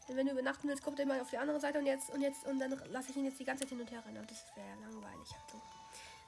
Denn 0.08 0.18
wenn 0.18 0.28
du 0.28 0.34
übernachten 0.34 0.68
willst, 0.68 0.84
kommt 0.84 1.00
er 1.00 1.06
immer 1.06 1.22
auf 1.22 1.30
die 1.30 1.38
andere 1.38 1.60
Seite 1.60 1.80
und 1.80 1.86
jetzt 1.86 2.10
und 2.12 2.22
jetzt 2.22 2.46
und 2.46 2.60
dann 2.60 2.72
lasse 2.92 3.12
ich 3.12 3.18
ihn 3.18 3.26
jetzt 3.26 3.40
die 3.40 3.46
ganze 3.46 3.64
Zeit 3.64 3.70
hin 3.70 3.82
und 3.82 3.90
her 3.90 4.04
rennen. 4.06 4.18
Und 4.18 4.30
das 4.30 4.44
wäre 4.56 4.80
langweilig. 4.82 5.30
Also 5.46 5.62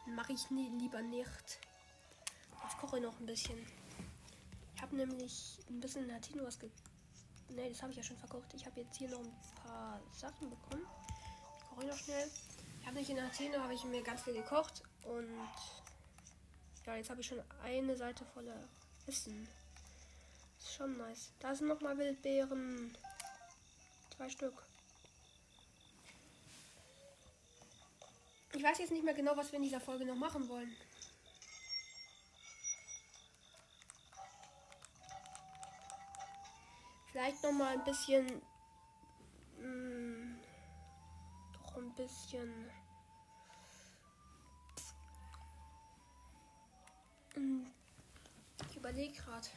mache 0.05 0.33
ich 0.33 0.49
nie, 0.51 0.69
lieber 0.69 1.01
nicht. 1.01 1.59
Jetzt 2.63 2.77
koche 2.79 2.97
ich 2.97 3.03
noch 3.03 3.19
ein 3.19 3.25
bisschen. 3.25 3.57
Ich 4.75 4.81
habe 4.81 4.95
nämlich 4.95 5.59
ein 5.69 5.79
bisschen 5.79 6.07
Latino 6.07 6.43
was 6.45 6.59
ge 6.59 6.69
Ne, 7.49 7.69
das 7.69 7.81
habe 7.81 7.91
ich 7.91 7.97
ja 7.97 8.03
schon 8.03 8.17
verkocht. 8.17 8.53
Ich 8.55 8.65
habe 8.65 8.81
jetzt 8.81 8.97
hier 8.97 9.09
noch 9.09 9.19
ein 9.19 9.35
paar 9.63 9.99
Sachen 10.11 10.49
bekommen. 10.49 10.85
Ich 11.59 11.69
koche 11.69 11.85
noch 11.85 11.97
schnell. 11.97 12.31
Ich 12.79 12.87
habe 12.87 12.97
nicht 12.97 13.09
in 13.09 13.19
Athene, 13.19 13.61
habe 13.61 13.73
ich 13.73 13.83
mir 13.83 14.01
ganz 14.01 14.23
viel 14.23 14.33
gekocht. 14.33 14.81
Und 15.03 15.29
ja, 16.85 16.95
jetzt 16.95 17.09
habe 17.09 17.21
ich 17.21 17.27
schon 17.27 17.41
eine 17.63 17.95
Seite 17.95 18.25
voller 18.25 18.67
Essen. 19.05 19.47
Ist 20.57 20.73
schon 20.73 20.97
nice. 20.97 21.31
Da 21.39 21.53
sind 21.53 21.67
noch 21.67 21.81
mal 21.81 21.97
Wildbeeren. 21.97 22.97
Zwei 24.15 24.29
Stück. 24.29 24.63
Ich 28.63 28.69
weiß 28.69 28.77
jetzt 28.77 28.93
nicht 28.93 29.03
mehr 29.03 29.13
genau, 29.13 29.35
was 29.35 29.51
wir 29.51 29.57
in 29.57 29.63
dieser 29.63 29.81
Folge 29.81 30.05
noch 30.05 30.15
machen 30.15 30.47
wollen. 30.47 30.73
Vielleicht 37.11 37.43
noch 37.43 37.51
mal 37.51 37.73
ein 37.73 37.83
bisschen. 37.83 38.25
Mh, 39.59 39.67
mm, 39.67 40.39
doch 41.51 41.75
ein 41.75 41.93
bisschen. 41.95 42.71
Mm, 47.35 47.65
ich 48.69 48.77
überlege 48.77 49.13
gerade. 49.13 49.47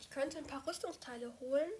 Ich 0.00 0.10
könnte 0.10 0.36
ein 0.36 0.46
paar 0.46 0.66
Rüstungsteile 0.66 1.32
holen, 1.40 1.70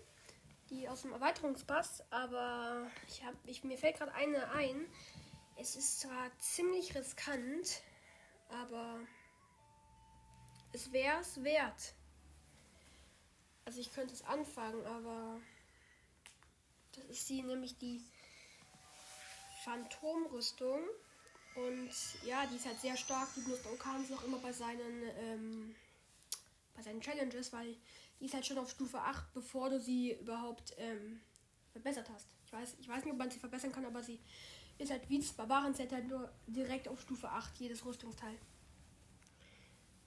die 0.70 0.88
aus 0.88 1.02
dem 1.02 1.12
Erweiterungspass, 1.12 2.04
aber 2.08 2.86
ich 3.06 3.22
hab, 3.22 3.34
ich, 3.44 3.64
mir 3.64 3.76
fällt 3.76 3.98
gerade 3.98 4.14
eine 4.14 4.50
ein. 4.52 4.86
Es 5.56 5.74
ist 5.74 6.00
zwar 6.00 6.30
ziemlich 6.38 6.94
riskant, 6.94 7.82
aber 8.48 9.00
es 10.72 10.92
wäre 10.92 11.20
es 11.20 11.42
wert. 11.42 11.94
Also 13.64 13.80
ich 13.80 13.92
könnte 13.92 14.12
es 14.12 14.22
anfangen, 14.22 14.84
aber 14.86 15.40
das 16.94 17.04
ist 17.06 17.28
die 17.28 17.42
nämlich 17.42 17.76
die 17.78 18.02
Phantomrüstung. 19.64 20.80
Und 21.56 21.90
ja, 22.24 22.46
die 22.46 22.56
ist 22.56 22.66
halt 22.66 22.80
sehr 22.80 22.96
stark. 22.96 23.28
Die 23.34 23.40
benutzt 23.40 23.66
Okans 23.66 24.10
noch 24.10 24.22
immer 24.24 24.38
bei 24.38 24.52
seinen, 24.52 25.02
ähm, 25.18 25.74
bei 26.74 26.82
seinen 26.82 27.00
Challenges, 27.00 27.52
weil 27.54 27.76
die 28.20 28.26
ist 28.26 28.34
halt 28.34 28.46
schon 28.46 28.58
auf 28.58 28.70
Stufe 28.70 28.98
8, 28.98 29.32
bevor 29.32 29.70
du 29.70 29.80
sie 29.80 30.12
überhaupt 30.12 30.74
ähm, 30.76 31.20
verbessert 31.72 32.08
hast. 32.12 32.28
Ich 32.44 32.52
weiß, 32.52 32.76
ich 32.78 32.88
weiß 32.88 33.04
nicht, 33.04 33.12
ob 33.12 33.18
man 33.18 33.30
sie 33.30 33.38
verbessern 33.38 33.72
kann, 33.72 33.86
aber 33.86 34.02
sie 34.02 34.20
ist 34.78 34.90
halt 34.90 35.08
wie 35.08 35.18
das 35.18 35.32
Barbaren-Set 35.32 35.92
halt 35.92 36.08
nur 36.08 36.30
direkt 36.46 36.88
auf 36.88 37.00
Stufe 37.00 37.28
8, 37.28 37.58
jedes 37.58 37.84
Rüstungsteil. 37.84 38.38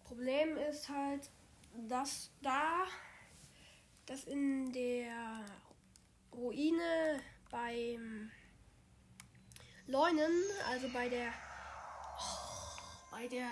Problem 0.04 0.58
ist 0.58 0.90
halt, 0.90 1.30
dass 1.88 2.32
da 2.42 2.86
dass 4.06 4.24
in 4.24 4.72
der 4.74 5.46
Ruine 6.34 7.22
beim 7.52 8.32
Leunen, 9.86 10.32
also 10.68 10.90
bei 10.90 11.10
der 11.10 11.32
bei 13.12 13.28
der 13.28 13.50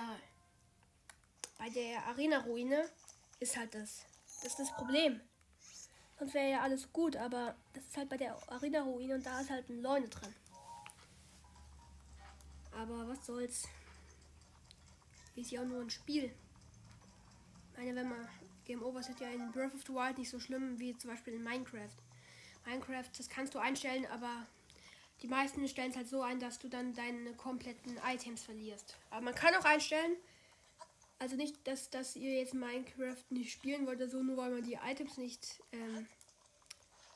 bei 1.60 1.70
der 1.70 2.04
Arena 2.08 2.40
Ruine 2.40 2.90
ist 3.40 3.56
halt 3.56 3.76
das 3.76 4.06
das 4.42 4.54
ist 4.54 4.60
das 4.60 4.76
Problem. 4.76 5.22
Sonst 6.18 6.34
wäre 6.34 6.50
ja 6.50 6.62
alles 6.62 6.92
gut, 6.92 7.16
aber 7.16 7.56
das 7.74 7.84
ist 7.86 7.98
halt 7.98 8.10
bei 8.10 8.18
der 8.18 8.36
Arena 8.52 8.82
Ruine 8.82 9.16
und 9.16 9.26
da 9.26 9.40
ist 9.40 9.52
halt 9.52 9.70
ein 9.70 9.82
Leune 9.82 10.08
drin. 10.08 10.34
Aber 12.78 13.08
was 13.08 13.26
soll's? 13.26 13.68
Ist 15.36 15.52
ja 15.52 15.62
auch 15.62 15.66
nur 15.66 15.82
ein 15.82 15.90
Spiel. 15.90 16.32
Ich 17.72 17.78
meine, 17.78 17.96
wenn 17.96 18.10
man 18.10 18.28
Game 18.66 18.84
Over 18.84 19.00
ist 19.00 19.20
ja 19.20 19.30
in 19.30 19.52
Breath 19.52 19.74
of 19.74 19.82
the 19.82 19.94
Wild 19.94 20.18
nicht 20.18 20.30
so 20.30 20.40
schlimm 20.40 20.80
wie 20.80 20.96
zum 20.98 21.10
Beispiel 21.10 21.34
in 21.34 21.44
Minecraft. 21.44 21.96
Minecraft, 22.66 23.10
das 23.18 23.30
kannst 23.30 23.56
du 23.56 23.60
einstellen, 23.60 24.06
aber 24.08 24.46
die 25.22 25.28
meisten 25.28 25.68
stellen 25.68 25.92
es 25.92 25.98
halt 25.98 26.08
so 26.08 26.22
ein, 26.22 26.40
dass 26.40 26.60
du 26.60 26.68
dann 26.70 26.94
deine 26.94 27.34
kompletten 27.34 28.00
Items 28.06 28.44
verlierst. 28.44 28.98
Aber 29.10 29.22
man 29.22 29.36
kann 29.36 29.56
auch 29.56 29.66
einstellen, 29.66 30.16
also 31.18 31.36
nicht, 31.36 31.66
dass, 31.66 31.90
dass 31.90 32.16
ihr 32.16 32.40
jetzt 32.40 32.54
Minecraft 32.54 33.24
nicht 33.30 33.52
spielen 33.52 33.88
wollt 33.88 33.98
oder 33.98 34.10
so, 34.10 34.22
nur 34.22 34.38
weil 34.38 34.52
man 34.52 34.64
die 34.64 34.78
Items 34.86 35.18
nicht, 35.18 35.64
ähm, 35.72 36.08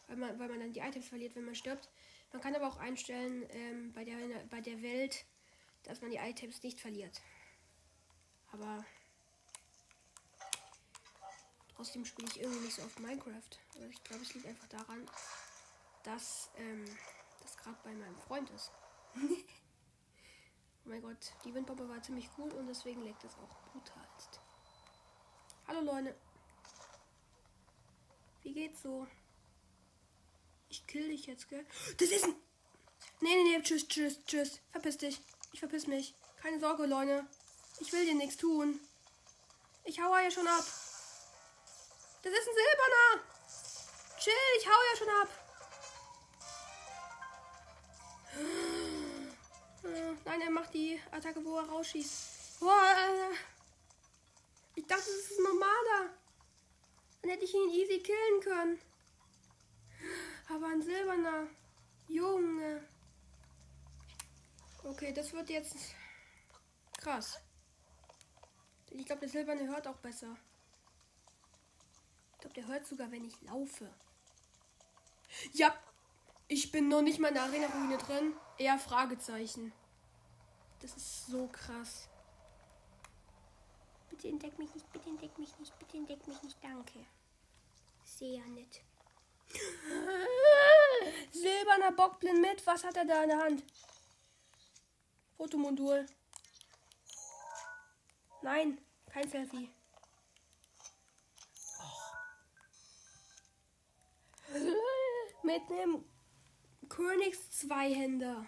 weil, 0.07 0.17
man, 0.17 0.39
weil 0.39 0.49
man 0.49 0.59
dann 0.59 0.73
die 0.73 0.79
Items 0.79 1.07
verliert, 1.07 1.35
wenn 1.35 1.45
man 1.45 1.55
stirbt. 1.55 1.89
Man 2.31 2.41
kann 2.41 2.55
aber 2.55 2.67
auch 2.67 2.77
einstellen 2.77 3.45
ähm, 3.49 3.91
bei, 3.93 4.05
der, 4.05 4.15
bei 4.49 4.61
der 4.61 4.81
Welt, 4.81 5.25
dass 5.83 6.01
man 6.01 6.11
die 6.11 6.17
Items 6.17 6.63
nicht 6.63 6.79
verliert. 6.79 7.21
Aber 8.51 8.85
Außerdem 11.81 12.05
spiele 12.05 12.27
ich 12.27 12.39
irgendwie 12.39 12.59
nicht 12.59 12.75
so 12.75 12.83
oft 12.83 12.99
Minecraft. 12.99 13.57
Aber 13.75 13.87
ich 13.87 14.03
glaube, 14.03 14.21
es 14.21 14.35
liegt 14.35 14.45
einfach 14.45 14.67
daran, 14.67 15.09
dass 16.03 16.51
ähm, 16.57 16.85
das 17.41 17.57
gerade 17.57 17.77
bei 17.83 17.91
meinem 17.95 18.15
Freund 18.17 18.51
ist. 18.51 18.71
oh 19.15 19.19
mein 20.85 21.01
Gott, 21.01 21.33
die 21.43 21.51
Windbombe 21.51 21.89
war 21.89 21.99
ziemlich 22.03 22.29
cool 22.37 22.51
und 22.51 22.67
deswegen 22.67 23.01
leckt 23.01 23.23
es 23.23 23.33
auch 23.33 23.71
brutalst. 23.71 24.39
Hallo 25.65 25.81
Leute. 25.81 26.15
Wie 28.43 28.53
geht's 28.53 28.83
so? 28.83 29.07
Ich 30.69 30.85
kill 30.85 31.07
dich 31.07 31.25
jetzt, 31.25 31.49
gell? 31.49 31.65
Das 31.97 32.09
ist 32.09 32.25
ein. 32.25 32.35
Nee, 33.21 33.35
nee, 33.35 33.57
nee, 33.57 33.63
tschüss, 33.63 33.87
tschüss, 33.87 34.23
tschüss. 34.25 34.61
Verpiss 34.71 34.97
dich. 34.97 35.19
Ich 35.51 35.59
verpiss 35.59 35.87
mich. 35.87 36.13
Keine 36.41 36.59
Sorge, 36.59 36.85
Leute. 36.85 37.25
Ich 37.79 37.91
will 37.93 38.05
dir 38.05 38.15
nichts 38.15 38.37
tun. 38.37 38.79
Ich 39.83 39.99
hau 40.01 40.15
ja 40.15 40.31
schon 40.31 40.47
ab. 40.47 40.63
Das 42.23 42.33
ist 42.33 42.47
ein 42.47 42.55
Silberner. 42.55 43.23
Chill, 44.19 44.33
ich 44.59 44.67
hau 44.67 44.81
ja 44.91 44.97
schon 44.97 45.09
ab. 45.21 45.27
Nein, 50.25 50.41
er 50.41 50.51
macht 50.51 50.73
die 50.73 51.01
Attacke, 51.11 51.43
wo 51.43 51.57
er 51.57 51.67
rausschießt. 51.67 52.59
Boah, 52.59 52.95
ich 54.75 54.85
dachte, 54.85 55.03
das 55.03 55.31
ist 55.31 55.39
ein 55.39 55.43
normaler. 55.43 56.13
Dann 57.21 57.31
hätte 57.31 57.45
ich 57.45 57.53
ihn 57.53 57.69
easy 57.69 57.99
killen 57.99 58.41
können. 58.41 58.81
Aber 60.49 60.67
ein 60.67 60.81
silberner. 60.81 61.47
Junge. 62.07 62.87
Okay, 64.83 65.13
das 65.13 65.31
wird 65.33 65.49
jetzt 65.49 65.75
krass. 66.99 67.39
Ich 68.89 69.05
glaube, 69.05 69.21
der 69.21 69.29
silberne 69.29 69.67
hört 69.67 69.87
auch 69.87 69.97
besser. 69.97 70.35
Ich 72.33 72.39
glaube, 72.39 72.53
der 72.55 72.67
hört 72.67 72.85
sogar, 72.85 73.11
wenn 73.11 73.25
ich 73.25 73.39
laufe. 73.41 73.89
Ja, 75.53 75.73
ich 76.47 76.71
bin 76.71 76.89
noch 76.89 77.01
nicht 77.01 77.19
mal 77.19 77.29
in 77.29 77.35
der 77.35 77.43
Arena-Ruine 77.43 77.97
drin. 77.97 78.33
Eher 78.57 78.77
Fragezeichen. 78.77 79.71
Das 80.81 80.95
ist 80.97 81.27
so 81.27 81.47
krass. 81.47 82.09
Bitte 84.09 84.27
entdeck 84.27 84.57
mich 84.57 84.73
nicht, 84.73 84.91
bitte 84.91 85.09
entdeck 85.09 85.37
mich 85.37 85.57
nicht, 85.59 85.77
bitte 85.79 85.97
entdeck 85.97 86.27
mich 86.27 86.41
nicht, 86.43 86.57
danke. 86.61 87.05
Sehr 88.03 88.43
nett. 88.47 88.81
Silberner 91.31 91.91
Bockblind 91.91 92.41
mit. 92.41 92.65
Was 92.67 92.83
hat 92.83 92.97
er 92.97 93.05
da 93.05 93.23
in 93.23 93.29
der 93.29 93.37
Hand? 93.37 93.63
Fotomodul. 95.41 96.05
Nein, 98.43 98.77
kein 99.07 99.27
Selfie. 99.27 99.71
Oh. 101.79 102.13
Mit 105.43 105.63
einem 105.71 106.05
Königs-Zweihänder. 106.89 108.45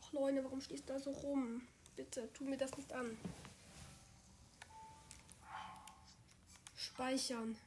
Ach 0.00 0.12
Leute, 0.12 0.44
warum 0.44 0.60
stehst 0.60 0.88
du 0.88 0.92
da 0.92 1.00
so 1.00 1.10
rum? 1.10 1.66
Bitte, 1.96 2.32
tu 2.32 2.44
mir 2.44 2.56
das 2.56 2.76
nicht 2.76 2.92
an. 2.92 3.18
Speichern. 6.76 7.58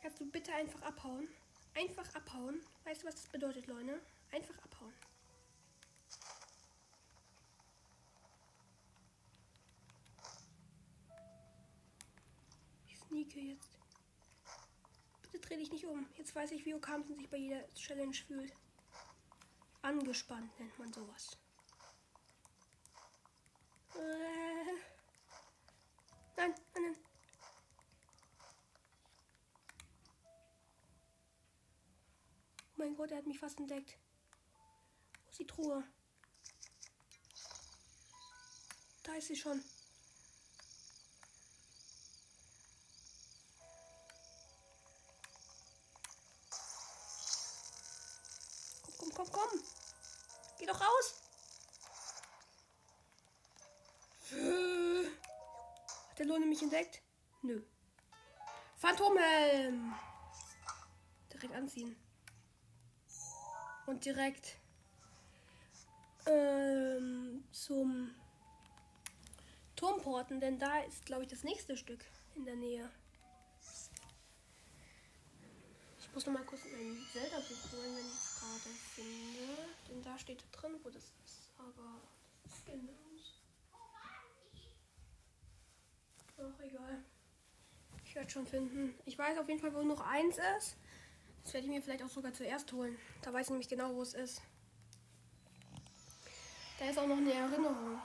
Kannst 0.00 0.20
du 0.20 0.30
bitte 0.30 0.54
einfach 0.54 0.82
abhauen? 0.82 1.26
Einfach 1.74 2.14
abhauen. 2.14 2.60
Weißt 2.84 3.02
du, 3.02 3.06
was 3.06 3.16
das 3.16 3.26
bedeutet, 3.26 3.66
Leute? 3.66 4.00
Einfach 4.30 4.56
abhauen. 4.58 4.92
Ich 12.86 12.98
sneake 12.98 13.40
jetzt. 13.40 13.78
Bitte 15.22 15.48
dreh 15.48 15.56
dich 15.56 15.72
nicht 15.72 15.86
um. 15.86 16.06
Jetzt 16.16 16.34
weiß 16.34 16.52
ich, 16.52 16.64
wie 16.64 16.74
Okamsen 16.74 17.16
sich 17.16 17.28
bei 17.28 17.38
jeder 17.38 17.72
Challenge 17.74 18.14
fühlt. 18.14 18.52
Angespannt 19.82 20.58
nennt 20.60 20.78
man 20.78 20.92
sowas. 20.92 21.36
Äh. 23.94 24.64
Nein, 26.36 26.54
nein, 26.74 26.82
nein. 26.82 27.03
Oh 32.76 32.82
mein 32.82 32.96
Gott, 32.96 33.12
er 33.12 33.18
hat 33.18 33.26
mich 33.26 33.38
fast 33.38 33.60
entdeckt. 33.60 33.96
Wo 35.22 35.30
ist 35.30 35.38
die 35.38 35.46
Truhe? 35.46 35.84
Da 39.04 39.14
ist 39.14 39.28
sie 39.28 39.36
schon. 39.36 39.62
Komm, 48.82 48.94
komm, 48.98 49.14
komm, 49.14 49.30
komm. 49.30 49.60
Geh 50.58 50.66
doch 50.66 50.80
raus. 50.80 51.14
Hat 56.10 56.18
der 56.18 56.26
Lohne 56.26 56.46
mich 56.46 56.62
entdeckt? 56.62 57.02
Nö. 57.42 57.62
Phantomhelm. 58.76 59.94
Direkt 61.32 61.54
anziehen. 61.54 62.03
Und 63.86 64.04
direkt 64.04 64.56
ähm, 66.26 67.44
zum 67.52 68.10
Turmporten, 69.76 70.40
denn 70.40 70.58
da 70.58 70.80
ist, 70.80 71.04
glaube 71.04 71.24
ich, 71.24 71.28
das 71.28 71.44
nächste 71.44 71.76
Stück 71.76 72.04
in 72.34 72.44
der 72.44 72.56
Nähe. 72.56 72.88
Ich 75.98 76.12
muss 76.14 76.26
noch 76.26 76.32
mal 76.32 76.44
kurz 76.44 76.62
mein 76.64 76.96
Zelda-Buch 77.12 77.72
holen, 77.72 77.96
wenn 77.96 78.06
ich 78.06 78.12
es 78.12 78.40
gerade 78.40 78.76
finde. 78.94 79.68
Denn 79.88 80.02
da 80.02 80.18
steht 80.18 80.44
drin, 80.52 80.78
wo 80.82 80.88
das 80.88 81.02
ist. 81.02 81.52
Aber 81.58 82.00
das 82.44 82.52
ist 82.54 82.66
sinnlos. 82.66 83.42
Ach, 86.38 86.60
egal. 86.60 87.04
Ich 88.04 88.14
werde 88.14 88.30
schon 88.30 88.46
finden. 88.46 88.94
Ich 89.06 89.18
weiß 89.18 89.38
auf 89.38 89.48
jeden 89.48 89.60
Fall, 89.60 89.74
wo 89.74 89.82
noch 89.82 90.00
eins 90.00 90.38
ist. 90.56 90.76
Das 91.44 91.52
werde 91.52 91.66
ich 91.66 91.72
mir 91.72 91.82
vielleicht 91.82 92.02
auch 92.02 92.08
sogar 92.08 92.32
zuerst 92.32 92.72
holen. 92.72 92.98
Da 93.22 93.32
weiß 93.32 93.46
ich 93.46 93.50
nämlich 93.50 93.68
genau, 93.68 93.94
wo 93.94 94.02
es 94.02 94.14
ist. 94.14 94.40
Da 96.78 96.86
ist 96.86 96.98
auch 96.98 97.06
noch 97.06 97.18
eine 97.18 97.32
Erinnerung. 97.32 98.00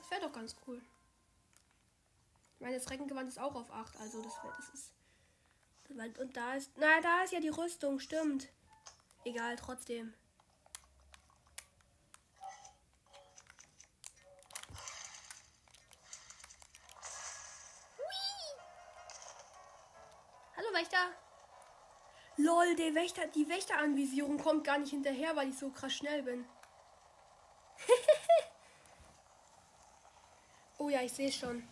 Das 0.00 0.10
wäre 0.10 0.22
doch 0.22 0.32
ganz 0.32 0.56
cool. 0.66 0.80
Ich 2.54 2.60
meine, 2.60 2.74
das 2.76 2.90
Reckengewand 2.90 3.28
ist 3.28 3.38
auch 3.38 3.54
auf 3.54 3.70
8, 3.70 4.00
also 4.00 4.22
das, 4.22 4.42
wär, 4.42 4.52
das 4.56 4.68
ist. 4.70 4.92
Und 6.18 6.36
da 6.36 6.54
ist. 6.54 6.72
Na, 6.76 7.00
da 7.00 7.22
ist 7.22 7.32
ja 7.32 7.40
die 7.40 7.48
Rüstung, 7.48 8.00
stimmt. 8.00 8.48
Egal, 9.24 9.56
trotzdem. 9.56 10.12
Hui! 17.96 18.58
Hallo 20.56 20.74
Wächter. 20.74 21.27
Lol, 22.38 22.74
der 22.76 22.94
Wächter, 22.94 23.26
die 23.26 23.48
Wächteranvisierung 23.48 24.38
kommt 24.38 24.62
gar 24.62 24.78
nicht 24.78 24.90
hinterher, 24.90 25.34
weil 25.34 25.48
ich 25.48 25.58
so 25.58 25.70
krass 25.70 25.92
schnell 25.92 26.22
bin. 26.22 26.44
oh 30.78 30.88
ja, 30.88 31.02
ich 31.02 31.12
sehe 31.12 31.32
schon. 31.32 31.68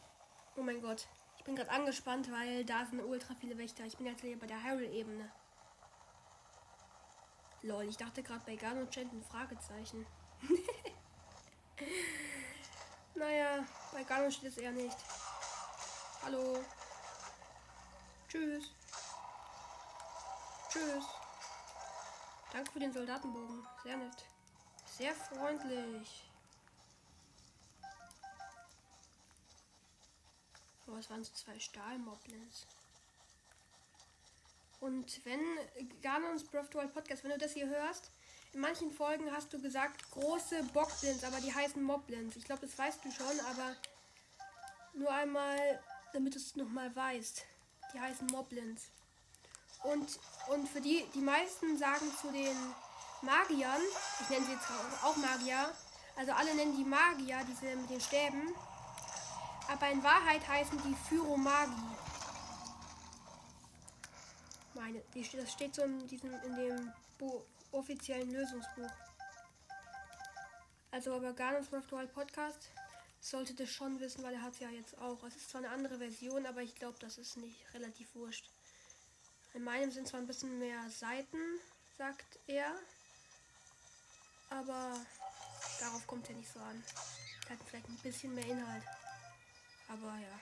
Oh 0.57 0.63
mein 0.63 0.83
Gott. 0.83 1.07
Ich 1.39 1.45
bin 1.45 1.55
gerade 1.55 1.71
angespannt, 1.71 2.33
weil 2.33 2.65
da 2.65 2.85
sind 2.85 3.01
ultra 3.01 3.37
viele 3.37 3.57
Wächter. 3.59 3.85
Ich 3.85 3.97
bin 3.97 4.07
jetzt 4.07 4.23
hier 4.23 4.37
bei 4.37 4.49
der 4.49 4.65
Hyrule-Ebene. 4.65 5.31
Lol, 7.63 7.85
ich 7.85 7.97
dachte 7.97 8.25
gerade 8.25 8.43
bei 8.45 8.57
Garn 8.57 8.79
und 8.79 8.93
Chant 8.93 9.13
ein 9.13 9.23
Fragezeichen. 9.23 10.05
naja, 13.15 13.65
bei 13.93 14.03
Garn 14.03 14.33
steht 14.33 14.51
es 14.51 14.59
eher 14.59 14.73
nicht. 14.73 14.97
Hallo. 16.25 16.59
Tschüss. 18.29 18.76
Tschüss. 20.77 21.05
Danke 22.53 22.71
für 22.71 22.81
den 22.81 22.93
Soldatenbogen. 22.93 23.67
Sehr 23.83 23.97
nett. 23.97 24.25
Sehr 24.85 25.15
freundlich. 25.15 26.31
Oh, 30.87 30.97
es 30.97 31.09
waren 31.09 31.25
so 31.25 31.33
zwei 31.33 31.59
Stahlmoblins. 31.59 32.67
Und 34.81 35.25
wenn 35.25 35.41
Ganons 36.03 36.45
Breath 36.45 36.75
Wild 36.75 36.93
Podcast, 36.93 37.25
wenn 37.25 37.31
du 37.31 37.39
das 37.39 37.55
hier 37.55 37.69
hörst, 37.69 38.11
in 38.53 38.61
manchen 38.61 38.91
Folgen 38.91 39.33
hast 39.33 39.53
du 39.53 39.61
gesagt 39.61 40.11
große 40.11 40.63
Bockblins, 40.75 41.25
aber 41.25 41.41
die 41.41 41.55
heißen 41.55 41.83
Moblins. 41.83 42.37
Ich 42.37 42.45
glaube, 42.45 42.67
das 42.67 42.79
weißt 42.79 43.03
du 43.03 43.11
schon, 43.11 43.41
aber 43.41 43.75
nur 44.93 45.11
einmal, 45.11 45.83
damit 46.13 46.35
du 46.35 46.39
es 46.39 46.55
nochmal 46.55 46.95
weißt. 46.95 47.45
Die 47.95 48.01
heißen 48.01 48.27
Moblins. 48.27 48.91
Und, 49.93 50.19
und 50.49 50.69
für 50.69 50.81
die, 50.81 51.05
die 51.15 51.21
meisten 51.21 51.79
sagen 51.79 52.11
zu 52.21 52.31
den 52.33 52.57
Magiern, 53.23 53.81
ich 54.21 54.29
nenne 54.29 54.47
sie 54.47 54.53
jetzt 54.53 54.67
auch 55.03 55.17
Magier, 55.17 55.73
also 56.17 56.33
alle 56.33 56.55
nennen 56.55 56.77
die 56.77 56.85
Magier, 56.85 57.39
diese 57.49 57.77
mit 57.77 57.91
den 57.91 58.01
Stäben, 58.01 58.55
aber 59.69 59.91
in 59.91 60.03
Wahrheit 60.03 60.47
heißen 60.47 60.81
die 60.83 60.95
Phyromagi. 61.09 61.97
Meine, 64.75 65.03
die, 65.15 65.29
das 65.37 65.53
steht 65.53 65.75
so 65.75 65.83
in, 65.83 66.07
diesem, 66.07 66.33
in 66.43 66.57
dem 66.57 66.93
Bo 67.19 67.45
offiziellen 67.73 68.31
Lösungsbuch. 68.31 68.91
Also 70.91 71.15
aber 71.15 71.33
Garnons 71.33 71.71
World 71.73 72.13
Podcast 72.13 72.71
sollte 73.21 73.55
das 73.55 73.69
schon 73.71 74.01
wissen, 74.01 74.23
weil 74.23 74.35
er 74.35 74.43
hat 74.43 74.55
es 74.55 74.61
ja 74.61 74.71
jetzt 74.71 74.97
auch. 74.99 75.23
Es 75.25 75.37
ist 75.37 75.51
zwar 75.51 75.63
eine 75.63 75.71
andere 75.71 75.99
Version, 75.99 76.47
aber 76.47 76.63
ich 76.63 76.75
glaube, 76.75 76.97
das 77.01 77.19
ist 77.19 77.37
nicht 77.37 77.75
relativ 77.75 78.15
wurscht. 78.15 78.49
In 79.57 79.65
meinem 79.65 79.91
sind 79.91 80.07
zwar 80.07 80.21
ein 80.21 80.27
bisschen 80.27 80.59
mehr 80.59 80.79
Seiten, 80.91 81.39
sagt 81.97 82.39
er. 82.47 82.79
Aber 84.51 85.01
darauf 85.81 86.07
kommt 86.07 86.29
er 86.29 86.37
nicht 86.37 86.53
so 86.53 86.61
an. 86.61 86.85
Hat 87.49 87.59
vielleicht 87.65 87.89
ein 87.89 87.97
bisschen 88.03 88.35
mehr 88.35 88.45
Inhalt. 88.45 88.85
Aber 89.89 90.19
ja. 90.19 90.39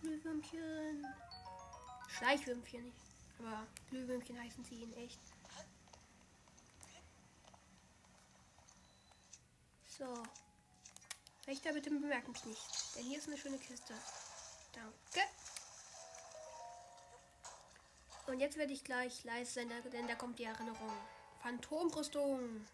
Glühwürmchen. 0.00 1.06
Schleichwürmchen 2.08 2.82
nicht. 2.86 2.98
Aber 3.38 3.68
Glühwürmchen 3.88 4.40
heißen 4.40 4.64
sie 4.64 4.82
in 4.82 4.92
echt. 4.94 5.20
So. 9.86 10.24
Wächter, 11.46 11.72
bitte 11.72 11.90
bemerken 11.90 12.32
mich 12.32 12.44
nicht. 12.44 12.96
Denn 12.96 13.04
hier 13.04 13.18
ist 13.18 13.28
eine 13.28 13.38
schöne 13.38 13.58
Kiste. 13.58 13.94
Danke. 14.72 15.26
Und 18.26 18.40
jetzt 18.40 18.56
werde 18.56 18.72
ich 18.72 18.82
gleich 18.82 19.22
leise 19.22 19.52
sein, 19.52 19.70
denn 19.92 20.08
da 20.08 20.16
kommt 20.16 20.40
die 20.40 20.44
Erinnerung. 20.44 20.92
Phantomrüstung. 21.42 22.66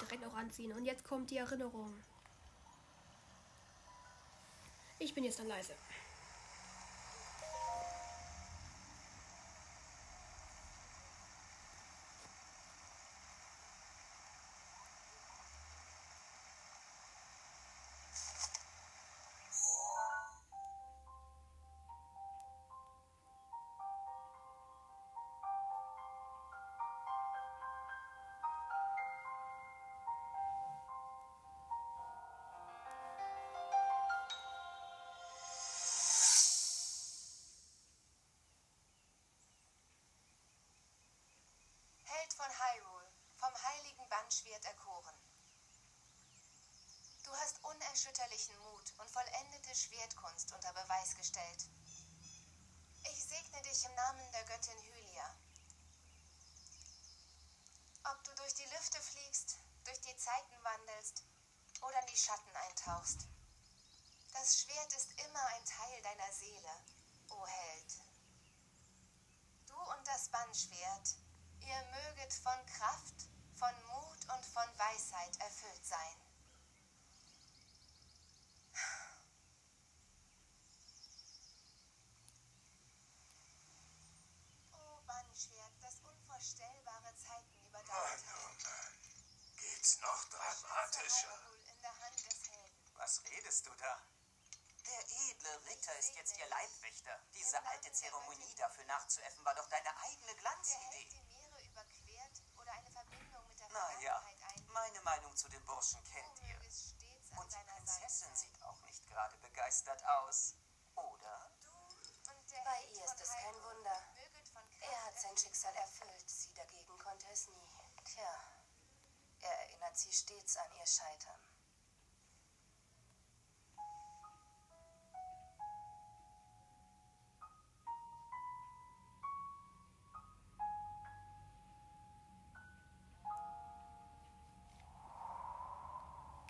Direkt 0.00 0.24
auch 0.26 0.34
anziehen. 0.34 0.72
Und 0.72 0.84
jetzt 0.84 1.04
kommt 1.04 1.30
die 1.30 1.38
Erinnerung. 1.38 1.94
Ich 4.98 5.14
bin 5.14 5.24
jetzt 5.24 5.38
dann 5.38 5.48
leise. 5.48 5.74
Erkoren. 44.64 45.14
Du 47.24 47.32
hast 47.32 47.62
unerschütterlichen 47.64 48.58
Mut 48.58 48.92
und 48.98 49.10
vollendete 49.10 49.74
Schwertkunst 49.74 50.52
unter 50.52 50.72
Beweis 50.72 51.16
gestellt. 51.16 51.68
Ich 53.04 53.24
segne 53.24 53.62
dich 53.62 53.84
im 53.84 53.94
Namen 53.94 54.32
der 54.32 54.44
Göttin 54.44 54.78
Hylia. 54.82 55.36
Ob 58.04 58.24
du 58.24 58.34
durch 58.34 58.54
die 58.54 58.66
Lüfte 58.66 59.00
fliegst, 59.00 59.58
durch 59.84 60.00
die 60.00 60.16
Zeiten 60.16 60.64
wandelst 60.64 61.24
oder 61.80 62.00
in 62.00 62.06
die 62.06 62.16
Schatten 62.16 62.54
eintauchst. 62.54 63.28
Das 64.32 64.60
Schwert 64.60 64.92
ist 64.94 65.12
immer 65.26 65.44
ein 65.46 65.64
Teil 65.64 66.02
deiner 66.02 66.32
Seele, 66.32 66.84
o 67.30 67.46
Held. 67.46 68.00
Du 69.66 69.76
und 69.76 70.06
das 70.06 70.28
Bannschwert, 70.28 71.16
ihr 71.60 71.84
möget 71.84 72.32
von 72.32 72.66
Kraft, 72.66 73.28
von 73.54 73.74
Mut 73.86 74.11
und 74.30 74.44
von 74.46 74.68
Weisheit 74.78 75.36
erfüllt 75.40 75.84
sein. 75.84 76.31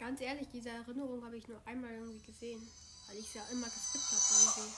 Ganz 0.02 0.20
ehrlich, 0.20 0.48
diese 0.52 0.68
Erinnerung 0.68 1.24
habe 1.24 1.36
ich 1.36 1.46
nur 1.46 1.62
einmal 1.64 1.92
irgendwie 1.92 2.26
gesehen. 2.26 2.60
Weil 3.06 3.18
ich 3.18 3.28
es 3.28 3.34
ja 3.34 3.42
immer 3.52 3.66
geskippt 3.66 4.04
habe 4.10 4.60
irgendwie. 4.60 4.74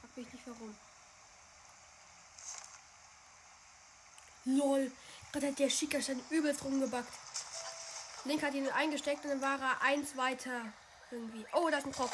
Frag 0.00 0.16
mich 0.16 0.32
nicht 0.32 0.46
warum. 0.48 0.76
LOL. 4.46 4.90
Gerade 5.30 5.46
hat 5.46 5.58
der 5.60 5.70
Schickerstein 5.70 6.20
übelst 6.30 6.64
rumgebackt. 6.64 7.12
Link 8.24 8.42
hat 8.42 8.54
ihn 8.54 8.68
eingesteckt 8.68 9.24
und 9.24 9.30
dann 9.30 9.40
war 9.40 9.60
er 9.60 9.80
eins 9.80 10.16
weiter. 10.16 10.72
Irgendwie. 11.12 11.46
Oh, 11.52 11.68
da 11.70 11.78
ist 11.78 11.86
ein 11.86 11.92
Krog. 11.92 12.10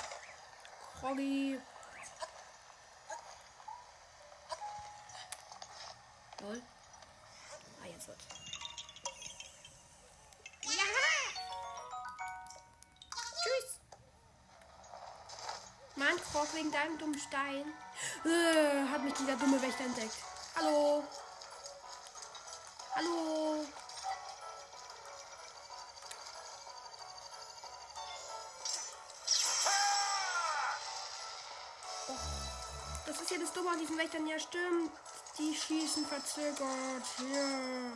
Kroggy. 1.01 1.59
Lol. 6.43 6.63
Wegen 16.59 16.73
deinem 16.73 16.99
dummen 16.99 17.19
Stein. 17.19 17.73
Äh, 18.25 18.89
hat 18.91 19.03
mich 19.05 19.15
dieser 19.15 19.37
dumme 19.37 19.63
Wächter 19.63 19.85
entdeckt. 19.85 20.17
Hallo? 20.57 21.05
Hallo? 22.97 23.65
Das 33.07 33.21
ist 33.21 33.31
ja 33.31 33.39
das 33.39 33.53
Dumme 33.53 33.71
an 33.71 33.79
diesen 33.79 33.97
Wächtern. 33.97 34.27
Ja, 34.27 34.39
stimmt. 34.39 34.91
Die 35.39 35.55
schießen 35.55 36.07
verzögert. 36.07 37.05
Hier. 37.19 37.93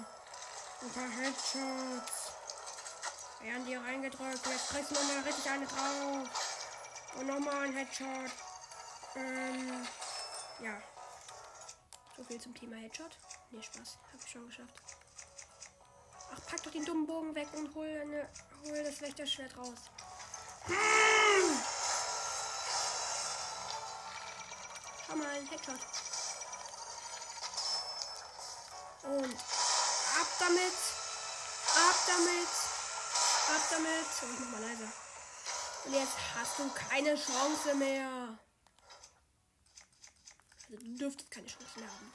Ein 0.82 0.90
paar 0.94 1.10
Headshots. 1.10 2.32
Werden 3.40 3.66
die 3.66 3.74
reingedrückt. 3.74 4.46
Jetzt 4.46 4.70
kriegst 4.70 4.90
du 4.90 4.94
nochmal 4.94 5.22
richtig 5.24 5.50
eine 5.50 5.66
drauf. 5.66 6.28
Und 7.18 7.26
nochmal 7.26 7.64
ein 7.64 7.72
Headshot. 7.72 8.30
Ähm, 9.14 9.86
ja. 10.60 10.82
So 12.16 12.24
viel 12.24 12.40
zum 12.40 12.54
Thema 12.54 12.76
Headshot. 12.76 13.16
Nee, 13.50 13.62
Spaß. 13.62 13.98
Hab 14.12 14.24
ich 14.24 14.30
schon 14.30 14.46
geschafft. 14.46 14.74
Ach, 16.34 16.46
pack 16.46 16.62
doch 16.62 16.70
den 16.70 16.84
dummen 16.84 17.06
Bogen 17.06 17.34
weg 17.34 17.48
und 17.54 17.74
hol, 17.74 17.86
eine, 17.86 18.28
hol 18.64 18.84
das 18.84 19.00
Wächterschwert 19.00 19.56
raus. 19.56 19.78
Schau 25.06 25.16
mal, 25.16 25.46
Headshot. 25.50 25.80
Und 29.02 29.34
ab 29.34 30.28
damit. 30.38 30.72
Ab 31.74 31.96
damit. 32.06 32.48
Ab 33.48 33.62
damit. 33.70 34.06
So, 34.20 34.26
ich 34.26 34.40
mach 34.40 34.50
mal 34.52 34.62
leiser. 34.62 34.92
Und 35.84 35.92
jetzt 35.92 36.16
hast 36.36 36.58
du 36.58 36.70
keine 36.70 37.16
Chance 37.16 37.74
mehr. 37.74 38.38
Du 40.72 40.78
dürftest 40.96 41.30
keine 41.30 41.46
Chance 41.46 41.78
mehr 41.78 41.88
haben. 41.88 42.12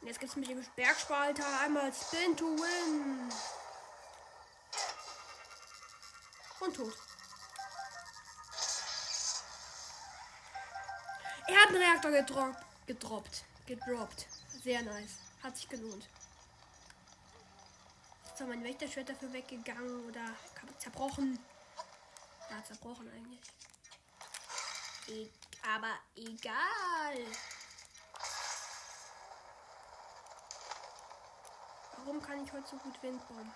Und 0.00 0.06
jetzt 0.06 0.20
gibt's 0.20 0.36
mit 0.36 0.48
dem 0.48 0.64
Bergspalter 0.76 1.60
einmal 1.60 1.92
Spin 1.92 2.36
to 2.36 2.44
Win. 2.44 3.32
Und 6.60 6.76
tot. 6.76 6.94
Er 11.48 11.56
hat 11.56 11.68
einen 11.68 11.76
Reaktor 11.78 12.10
gedroppt. 12.12 12.64
Gedroppt. 12.86 13.44
Gedroppt. 13.66 14.26
Sehr 14.62 14.82
nice. 14.82 15.18
Hat 15.42 15.56
sich 15.56 15.68
gelohnt. 15.68 16.08
Ist 18.26 18.36
zwar 18.36 18.46
mein 18.46 18.62
Wächterschwert 18.62 19.08
dafür 19.08 19.32
weggegangen 19.32 20.06
oder 20.06 20.36
zerbrochen. 20.78 21.38
Ja, 22.48 22.62
zerbrochen 22.62 23.10
eigentlich. 23.10 23.40
E 25.08 25.28
aber 25.62 25.98
egal. 26.14 27.26
Warum 32.08 32.22
kann 32.22 32.42
ich 32.42 32.50
heute 32.54 32.66
so 32.66 32.78
gut 32.78 33.02
Windbomben? 33.02 33.52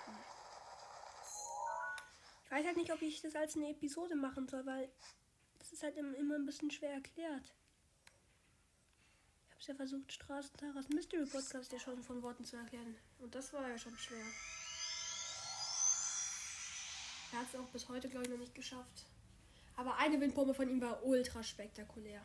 Ich 2.44 2.50
weiß 2.50 2.66
halt 2.66 2.76
nicht, 2.76 2.92
ob 2.92 3.00
ich 3.00 3.22
das 3.22 3.34
als 3.34 3.56
eine 3.56 3.70
Episode 3.70 4.14
machen 4.14 4.46
soll, 4.46 4.66
weil 4.66 4.92
das 5.58 5.72
ist 5.72 5.82
halt 5.82 5.96
im- 5.96 6.12
immer 6.12 6.34
ein 6.34 6.44
bisschen 6.44 6.70
schwer 6.70 6.92
erklärt. 6.92 7.54
Ich 9.48 9.52
habe 9.52 9.58
es 9.58 9.66
ja 9.68 9.74
versucht, 9.74 10.12
Straßentaras 10.12 10.90
Mystery 10.90 11.24
Podcast 11.24 11.72
ja 11.72 11.78
schon 11.78 12.02
von 12.02 12.20
Worten 12.22 12.44
zu 12.44 12.56
erklären. 12.58 12.94
Und 13.20 13.34
das 13.34 13.54
war 13.54 13.66
ja 13.66 13.78
schon 13.78 13.96
schwer. 13.96 14.26
Er 17.32 17.38
hat 17.38 17.46
es 17.48 17.58
auch 17.58 17.68
bis 17.70 17.88
heute, 17.88 18.10
glaube 18.10 18.26
ich, 18.26 18.30
noch 18.32 18.38
nicht 18.38 18.54
geschafft. 18.54 19.06
Aber 19.76 19.96
eine 19.96 20.20
Windbombe 20.20 20.52
von 20.52 20.68
ihm 20.68 20.82
war 20.82 21.02
ultra 21.06 21.42
spektakulär. 21.42 22.20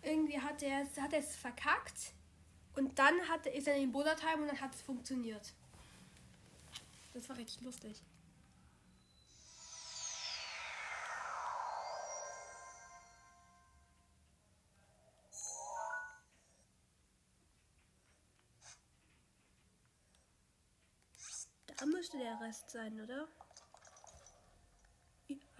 Irgendwie 0.00 0.40
hat 0.40 0.62
er 0.62 0.82
es 0.82 0.96
hat 0.96 1.12
er 1.12 1.18
es 1.18 1.34
verkackt 1.34 2.12
und 2.78 2.96
dann 2.96 3.28
hat, 3.28 3.44
ist 3.46 3.66
er 3.66 3.74
in 3.74 3.82
den 3.82 3.92
Bullet 3.92 4.14
Time 4.14 4.42
und 4.42 4.48
dann 4.48 4.60
hat 4.60 4.72
es 4.72 4.82
funktioniert. 4.82 5.52
Das 7.12 7.28
war 7.28 7.36
richtig 7.36 7.60
lustig. 7.62 8.00
Da 21.66 21.86
müsste 21.86 22.18
der 22.18 22.40
Rest 22.40 22.70
sein, 22.70 23.00
oder? 23.00 23.28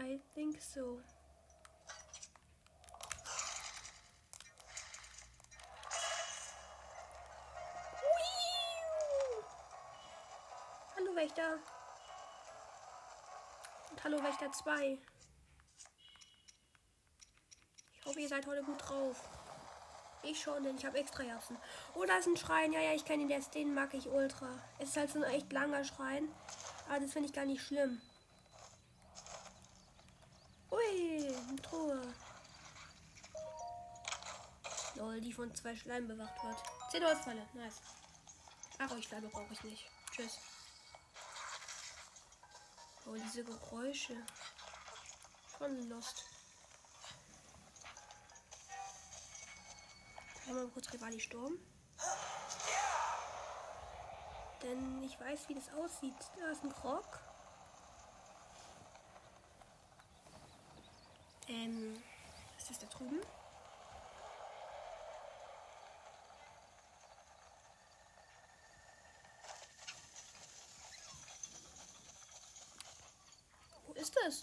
I 0.00 0.20
think 0.34 0.60
so. 0.60 1.00
Wächter. 11.18 11.58
Und 13.90 14.04
hallo 14.04 14.22
Wächter 14.22 14.52
2. 14.52 14.96
Ich 17.92 18.06
hoffe, 18.06 18.20
ihr 18.20 18.28
seid 18.28 18.46
heute 18.46 18.62
gut 18.62 18.88
drauf. 18.88 19.28
Ich 20.22 20.40
schon, 20.40 20.62
denn 20.62 20.76
ich 20.76 20.86
habe 20.86 20.96
extra 20.96 21.24
Herzen. 21.24 21.58
Oh, 21.94 22.04
da 22.04 22.18
ist 22.18 22.28
ein 22.28 22.36
Schrein. 22.36 22.72
Ja, 22.72 22.80
ja, 22.80 22.92
ich 22.92 23.04
kenne 23.04 23.26
den, 23.26 23.44
den 23.52 23.74
mag 23.74 23.94
ich 23.94 24.06
ultra. 24.06 24.46
Es 24.78 24.90
ist 24.90 24.96
halt 24.96 25.10
so 25.10 25.20
ein 25.20 25.24
echt 25.32 25.52
langer 25.52 25.82
Schrein. 25.82 26.32
Aber 26.88 27.00
das 27.00 27.12
finde 27.12 27.28
ich 27.28 27.34
gar 27.34 27.46
nicht 27.46 27.62
schlimm. 27.62 28.00
Ui, 30.70 31.34
eine 31.48 31.62
Truhe. 31.62 32.00
Lol, 34.94 35.20
die 35.20 35.32
von 35.32 35.52
zwei 35.52 35.74
Schleimen 35.74 36.06
bewacht 36.06 36.44
wird. 36.44 36.62
10 36.92 37.04
Holzfalle, 37.04 37.44
nice. 37.54 37.80
Ach, 38.78 38.92
euch 38.92 39.04
Schleime 39.04 39.26
brauche 39.28 39.52
ich 39.52 39.64
nicht. 39.64 39.90
Tschüss. 40.12 40.38
Oh, 43.08 43.14
diese 43.14 43.42
Geräusche. 43.44 44.16
Schon 45.56 45.88
lost. 45.88 46.24
Einmal 50.46 50.68
kurz 50.68 50.92
Rivali 50.92 51.18
Sturm. 51.20 51.58
Denn 54.62 55.02
ich 55.02 55.18
weiß, 55.18 55.48
wie 55.48 55.54
das 55.54 55.72
aussieht. 55.72 56.14
Da 56.38 56.50
ist 56.50 56.62
ein 56.64 56.72
Krog. 56.72 57.20
Ähm, 61.48 62.02
was 62.56 62.70
ist 62.70 62.82
da 62.82 62.86
drüben? 62.88 63.20
Wo 73.86 73.92
ist 73.94 74.14
das? 74.24 74.42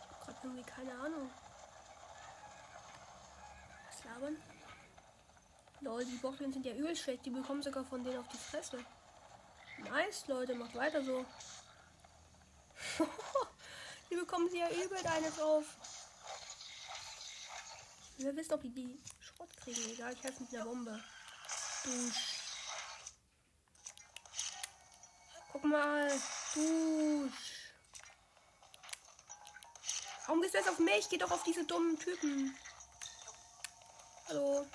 Ich 0.00 0.08
hab 0.10 0.24
grad 0.24 0.42
irgendwie 0.62 0.70
keine 0.70 0.92
Ahnung. 1.00 1.30
Was 3.88 4.04
labern? 4.04 4.36
Lol, 5.80 6.04
die 6.04 6.16
Bochteln 6.16 6.52
sind 6.52 6.64
ja 6.64 6.74
übel 6.74 6.94
schlecht. 6.96 7.24
Die 7.26 7.30
bekommen 7.30 7.62
sogar 7.62 7.84
von 7.84 8.04
denen 8.04 8.18
auf 8.18 8.28
die 8.28 8.36
Fresse. 8.36 8.84
Nice, 9.78 10.28
Leute, 10.28 10.54
macht 10.54 10.74
weiter 10.74 11.02
so. 11.02 11.24
die 14.10 14.16
bekommen 14.16 14.48
sie 14.48 14.58
ja 14.58 14.68
übel 14.70 14.98
eines 15.06 15.40
auf. 15.40 15.64
Wir 18.18 18.36
wissen, 18.36 18.52
ob 18.52 18.62
die 18.62 18.70
die 18.70 19.02
Schrott 19.20 19.56
kriegen. 19.56 19.90
Egal, 19.92 20.12
ich 20.12 20.22
helfe 20.22 20.42
mit 20.42 20.54
einer 20.54 20.64
Bombe. 20.64 21.02
Dusch. 21.84 22.38
Guck 25.50 25.64
mal. 25.64 26.08
Dusch. 26.54 27.51
Warum 30.32 30.40
gehst 30.40 30.54
du 30.54 30.58
jetzt 30.60 30.70
auf 30.70 30.78
mich? 30.78 31.10
Geh 31.10 31.18
doch 31.18 31.30
auf 31.30 31.42
diese 31.42 31.62
dummen 31.66 31.98
Typen. 31.98 32.56
Hallo. 34.28 34.66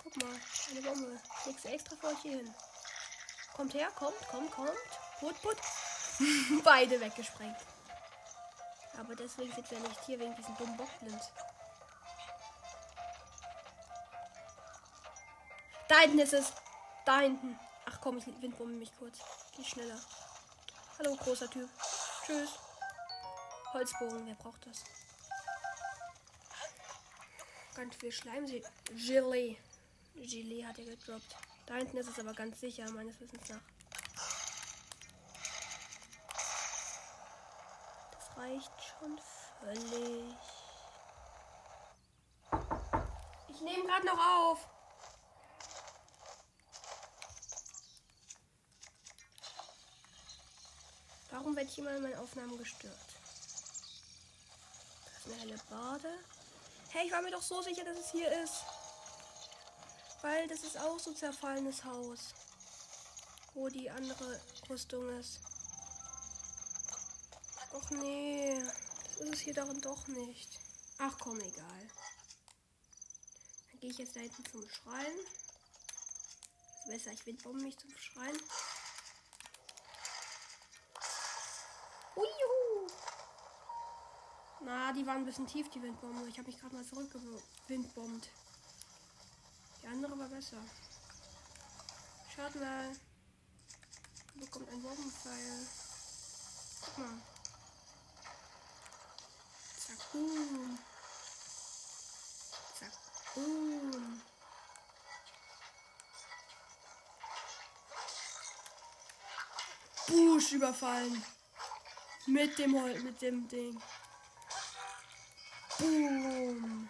Guck 0.00 0.16
mal, 0.22 0.40
eine 0.70 0.80
Bombe. 0.80 1.20
Legst 1.46 1.66
extra 1.66 1.96
vor 1.96 2.10
euch 2.10 2.18
hier 2.22 2.36
hin. 2.36 2.54
Kommt 3.52 3.74
her, 3.74 3.90
kommt, 3.96 4.28
kommt, 4.28 4.48
kommt. 4.52 4.70
Put, 5.18 5.42
put. 5.42 5.56
Beide 6.62 7.00
weggesprengt. 7.00 7.56
Aber 8.96 9.16
deswegen 9.16 9.52
sind 9.52 9.68
wir 9.72 9.80
nicht 9.80 10.04
hier 10.06 10.20
wegen 10.20 10.36
diesem 10.36 10.56
dummen 10.56 10.76
Bockblind. 10.76 11.22
Da 15.88 15.98
hinten 15.98 16.20
ist 16.20 16.32
es. 16.32 16.52
Da 17.04 17.18
hinten. 17.18 17.58
Ach 17.86 18.00
komm, 18.00 18.18
ich 18.18 18.26
windbombe 18.26 18.74
mich 18.74 18.96
kurz. 19.00 19.18
Geh 19.56 19.64
schneller. 19.64 19.98
Hallo, 21.00 21.16
großer 21.16 21.50
Typ. 21.50 21.68
Tschüss. 22.24 22.50
Holzbogen, 23.72 24.26
wer 24.26 24.34
braucht 24.34 24.66
das? 24.66 24.84
Ganz 27.74 27.96
viel 27.96 28.12
Schleim. 28.12 28.44
Gelee. 28.44 29.56
Gelee 30.14 30.66
hat 30.66 30.78
er 30.78 30.84
gedroppt. 30.84 31.36
Da 31.66 31.76
hinten 31.76 31.96
ist 31.96 32.10
es 32.10 32.18
aber 32.18 32.34
ganz 32.34 32.60
sicher, 32.60 32.90
meines 32.90 33.18
Wissens 33.18 33.48
nach. 33.48 33.60
Das 38.12 38.36
reicht 38.36 38.72
schon 38.82 39.18
völlig. 39.60 40.36
Ich 43.48 43.60
nehme 43.62 43.84
gerade 43.84 44.06
noch 44.06 44.18
auf. 44.18 44.68
Warum 51.30 51.56
werde 51.56 51.70
ich 51.70 51.78
immer 51.78 51.96
in 51.96 52.02
meinen 52.02 52.18
Aufnahmen 52.18 52.58
gestört? 52.58 53.11
Helle 55.30 55.58
Bade. 55.70 56.18
Hey, 56.90 57.06
ich 57.06 57.12
war 57.12 57.22
mir 57.22 57.30
doch 57.30 57.42
so 57.42 57.62
sicher, 57.62 57.84
dass 57.84 57.98
es 57.98 58.10
hier 58.10 58.30
ist. 58.42 58.64
Weil 60.20 60.46
das 60.48 60.62
ist 60.62 60.78
auch 60.78 60.98
so 60.98 61.12
zerfallenes 61.12 61.84
Haus. 61.84 62.34
Wo 63.54 63.68
die 63.68 63.90
andere 63.90 64.40
Rüstung 64.68 65.08
ist. 65.18 65.40
Och 67.72 67.90
nee. 67.90 68.60
Das 69.18 69.28
ist 69.28 69.34
es 69.34 69.40
hier 69.40 69.54
darin 69.54 69.80
doch 69.80 70.06
nicht. 70.08 70.58
Ach 70.98 71.16
komm, 71.18 71.40
egal. 71.40 71.88
Dann 73.70 73.80
gehe 73.80 73.90
ich 73.90 73.98
jetzt 73.98 74.16
da 74.16 74.20
hinten 74.20 74.44
zum 74.44 74.68
Schrein. 74.68 75.14
Ist 76.78 76.88
besser, 76.88 77.12
ich 77.12 77.26
windbombe 77.26 77.62
mich 77.62 77.78
zum 77.78 77.96
Schrein. 77.96 78.36
Na, 84.72 84.90
die 84.90 85.06
waren 85.06 85.18
ein 85.18 85.26
bisschen 85.26 85.46
tief, 85.46 85.68
die 85.68 85.82
Windbombe. 85.82 86.26
Ich 86.30 86.38
habe 86.38 86.48
mich 86.48 86.58
gerade 86.58 86.74
mal 86.74 86.82
zurückgewindbombt. 86.82 88.30
Die 89.82 89.86
andere 89.86 90.18
war 90.18 90.28
besser. 90.28 90.56
Schaut 92.34 92.54
mal. 92.54 92.88
Da 92.88 94.40
bekommt 94.40 94.70
ein 94.70 94.80
Bombenpfeil. 94.80 95.66
Guck 96.86 96.98
mal. 96.98 97.22
Zack, 99.76 100.12
boom. 100.12 100.78
Zack, 102.78 102.92
boom. 103.34 104.22
Busch 110.06 110.52
überfallen. 110.52 111.22
Mit 112.26 112.58
dem 112.58 112.74
Hol 112.74 112.98
mit 113.00 113.20
dem 113.20 113.46
Ding. 113.48 113.78
Boom. 115.82 116.88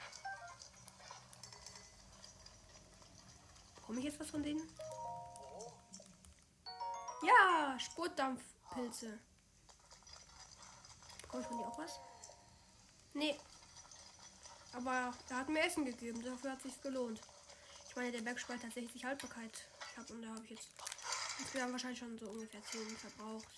Bekomme 3.74 3.98
ich 3.98 4.04
jetzt 4.04 4.20
was 4.20 4.30
von 4.30 4.42
denen? 4.42 4.68
Ja, 7.22 7.78
Spurtdampfpilze. 7.78 9.18
Bekomme 11.22 11.42
ich 11.42 11.48
von 11.48 11.56
dir 11.58 11.66
auch 11.66 11.78
was? 11.78 12.00
Nee. 13.14 13.38
Aber 14.74 15.14
er 15.30 15.36
hat 15.36 15.48
mir 15.48 15.64
Essen 15.64 15.86
gegeben, 15.86 16.22
dafür 16.22 16.52
hat 16.52 16.60
sich's 16.60 16.82
gelohnt. 16.82 17.20
Ich 17.88 17.96
meine, 17.96 18.12
der 18.12 18.20
Bergspalt 18.20 18.62
hat 18.62 18.74
60 18.74 19.04
Haltbarkeit. 19.04 19.68
Ich 19.90 19.98
hab, 19.98 20.10
und 20.10 20.20
da 20.20 20.28
habe 20.28 20.44
ich 20.44 20.50
jetzt 20.50 20.68
insgesamt 21.38 21.72
wahrscheinlich 21.72 21.98
schon 21.98 22.18
so 22.18 22.28
ungefähr 22.28 22.62
10 22.62 22.86
verbraucht. 22.98 23.48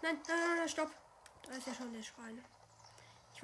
Nein, 0.00 0.18
nein, 0.26 0.38
nein, 0.38 0.56
nein, 0.58 0.68
stopp. 0.70 0.90
Da 1.42 1.52
ist 1.52 1.66
ja 1.66 1.74
schon 1.74 1.92
der 1.92 2.02
Schrein. 2.02 2.42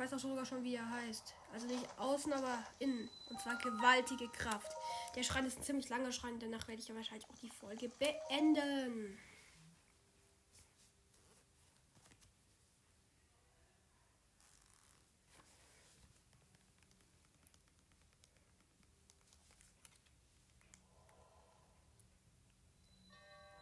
Ich 0.01 0.07
weiß 0.07 0.15
auch 0.15 0.31
sogar 0.31 0.47
schon, 0.47 0.65
wie 0.65 0.77
er 0.77 0.91
heißt. 0.91 1.35
Also 1.53 1.67
nicht 1.67 1.87
außen, 1.99 2.33
aber 2.33 2.65
innen. 2.79 3.11
Und 3.29 3.39
zwar 3.39 3.57
gewaltige 3.57 4.29
Kraft. 4.29 4.73
Der 5.15 5.23
Schrein 5.23 5.45
ist 5.45 5.59
ein 5.59 5.63
ziemlich 5.63 5.91
langer 5.91 6.11
Schrein. 6.11 6.41
Danach 6.41 6.67
werde 6.69 6.81
ich 6.81 6.89
ja 6.89 6.95
wahrscheinlich 6.95 7.29
auch 7.29 7.37
die 7.37 7.51
Folge 7.51 7.91
beenden. 7.91 9.19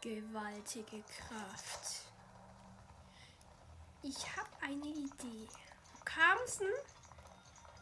Gewaltige 0.00 1.02
Kraft. 1.02 2.04
Ich 4.04 4.36
habe 4.36 4.50
eine 4.62 4.86
Idee. 4.86 5.48
Kamsen, 6.08 6.68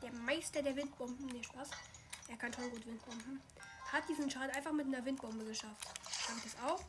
der 0.03 0.13
Meister 0.13 0.63
der 0.63 0.75
Windbomben, 0.75 1.27
nee, 1.27 1.43
Spaß. 1.43 1.71
Er 2.29 2.37
kann 2.37 2.53
schon 2.53 2.69
gut 2.71 2.85
Windbomben. 2.85 3.41
Hat 3.93 4.09
diesen 4.09 4.29
Schaden 4.29 4.51
einfach 4.51 4.73
mit 4.73 4.87
einer 4.87 5.05
Windbombe 5.05 5.45
geschafft. 5.45 5.89
Schafft 6.11 6.45
das 6.45 6.57
auch? 6.65 6.81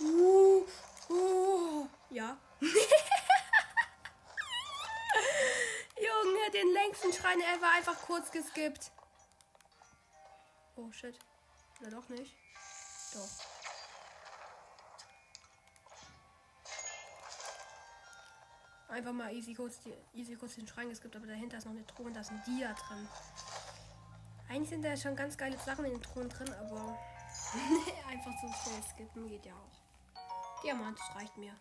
Uh, 0.00 0.66
uh, 1.08 1.88
ja. 2.10 2.36
Junge, 5.96 6.50
den 6.52 6.72
längsten 6.72 7.12
Schrein 7.12 7.40
ever 7.40 7.70
einfach 7.76 8.00
kurz 8.02 8.32
geskippt. 8.32 8.90
Oh 10.76 10.90
shit. 10.90 11.16
Oder 11.80 11.90
doch 11.90 12.08
nicht? 12.08 12.34
Doch. 13.14 13.57
Einfach 18.88 19.12
mal 19.12 19.32
easy 19.34 19.54
kurz, 19.54 19.80
die, 19.80 19.92
easy 20.14 20.34
kurz 20.34 20.54
den 20.54 20.66
Schrank 20.66 20.88
geskippt, 20.88 21.14
aber 21.14 21.26
dahinter 21.26 21.58
ist 21.58 21.66
noch 21.66 21.72
eine 21.72 21.86
Truhe 21.86 22.06
und 22.06 22.14
da 22.14 22.20
ist 22.20 22.30
ein 22.30 22.42
Dia 22.46 22.72
drin. 22.72 23.06
Eigentlich 24.48 24.70
sind 24.70 24.82
da 24.82 24.96
schon 24.96 25.14
ganz 25.14 25.36
geile 25.36 25.58
Sachen 25.58 25.84
in 25.84 25.92
den 25.92 26.02
Truhen 26.02 26.30
drin, 26.30 26.50
aber 26.54 26.98
einfach 28.08 28.32
so 28.40 28.48
schnell 28.48 28.82
skippen 28.82 29.28
geht 29.28 29.44
ja 29.44 29.52
auch. 29.54 30.62
Diamant, 30.62 30.98
das 30.98 31.14
reicht 31.16 31.36
mir. 31.36 31.54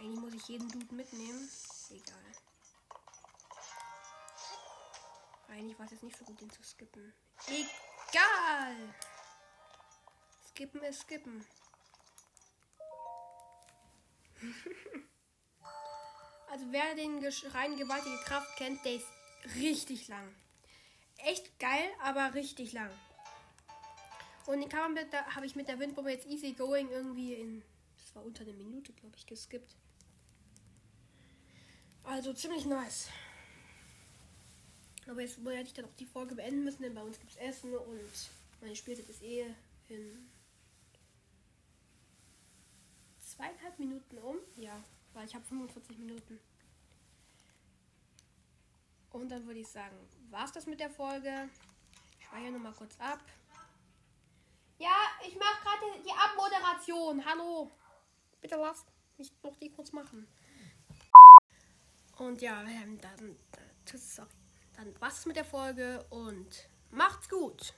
Eigentlich 0.00 0.20
muss 0.20 0.34
ich 0.34 0.48
jeden 0.48 0.68
Dude 0.68 0.92
mitnehmen. 0.92 1.48
Egal. 1.90 2.32
Eigentlich 5.50 5.78
war 5.78 5.86
es 5.86 5.92
jetzt 5.92 6.02
nicht 6.02 6.16
so 6.16 6.24
gut, 6.24 6.40
den 6.40 6.50
zu 6.50 6.64
skippen. 6.64 7.12
Egal! 7.46 8.94
Skippen 10.48 10.82
ist 10.82 11.02
skippen. 11.02 11.46
also 16.50 16.64
wer 16.70 16.94
den 16.94 17.24
rein 17.52 17.76
gewaltige 17.76 18.16
Kraft 18.24 18.56
kennt, 18.56 18.84
der 18.84 18.96
ist 18.96 19.06
richtig 19.56 20.08
lang. 20.08 20.26
Echt 21.18 21.58
geil, 21.58 21.88
aber 22.02 22.34
richtig 22.34 22.72
lang. 22.72 22.90
Und 24.46 24.60
den 24.60 24.68
kann 24.68 24.96
da 25.10 25.34
habe 25.34 25.46
ich 25.46 25.54
mit 25.54 25.68
der 25.68 25.78
Windbombe 25.78 26.10
jetzt 26.10 26.26
easy 26.26 26.52
going 26.52 26.90
irgendwie 26.90 27.34
in, 27.34 27.62
das 27.98 28.14
war 28.16 28.24
unter 28.24 28.42
einer 28.42 28.54
Minute, 28.54 28.92
glaube 28.94 29.16
ich, 29.16 29.26
geskippt. 29.26 29.76
Also 32.04 32.32
ziemlich 32.32 32.64
nice. 32.64 33.08
Aber 35.06 35.20
jetzt 35.20 35.38
hätte 35.38 35.62
ich 35.62 35.74
dann 35.74 35.84
auch 35.84 35.94
die 35.98 36.06
Folge 36.06 36.34
beenden 36.34 36.64
müssen, 36.64 36.82
denn 36.82 36.94
bei 36.94 37.02
uns 37.02 37.18
gibt 37.18 37.32
es 37.32 37.36
Essen 37.36 37.74
und 37.74 38.30
meine 38.60 38.74
Spielzeit 38.74 39.08
ist 39.08 39.22
eh 39.22 39.46
in 39.88 40.30
zweieinhalb 43.20 43.78
Minuten 43.78 44.18
um. 44.18 44.36
Ja, 44.56 44.82
weil 45.14 45.26
ich 45.26 45.34
habe 45.34 45.44
45 45.44 45.98
Minuten. 45.98 46.40
Und 49.10 49.28
dann 49.28 49.46
würde 49.46 49.60
ich 49.60 49.68
sagen, 49.68 49.96
war 50.30 50.44
es 50.44 50.52
das 50.52 50.66
mit 50.66 50.80
der 50.80 50.90
Folge. 50.90 51.48
Ich 52.18 52.26
speichere 52.26 52.52
nochmal 52.52 52.72
kurz 52.72 52.98
ab. 52.98 53.20
Ja, 54.78 54.96
ich 55.26 55.36
mache 55.36 55.62
gerade 55.62 56.02
die 56.02 56.12
Abmoderation. 56.12 57.24
Hallo. 57.24 57.70
Bitte 58.40 58.56
lass 58.56 58.86
mich 59.18 59.32
noch 59.42 59.56
die 59.56 59.70
kurz 59.70 59.92
machen. 59.92 60.26
Und 62.16 62.40
ja, 62.40 62.62
dann, 62.62 62.98
dann, 63.00 63.36
sorry. 63.84 64.28
dann 64.76 64.94
was 65.00 65.26
mit 65.26 65.36
der 65.36 65.44
Folge 65.44 66.04
und 66.10 66.68
macht's 66.90 67.28
gut. 67.28 67.74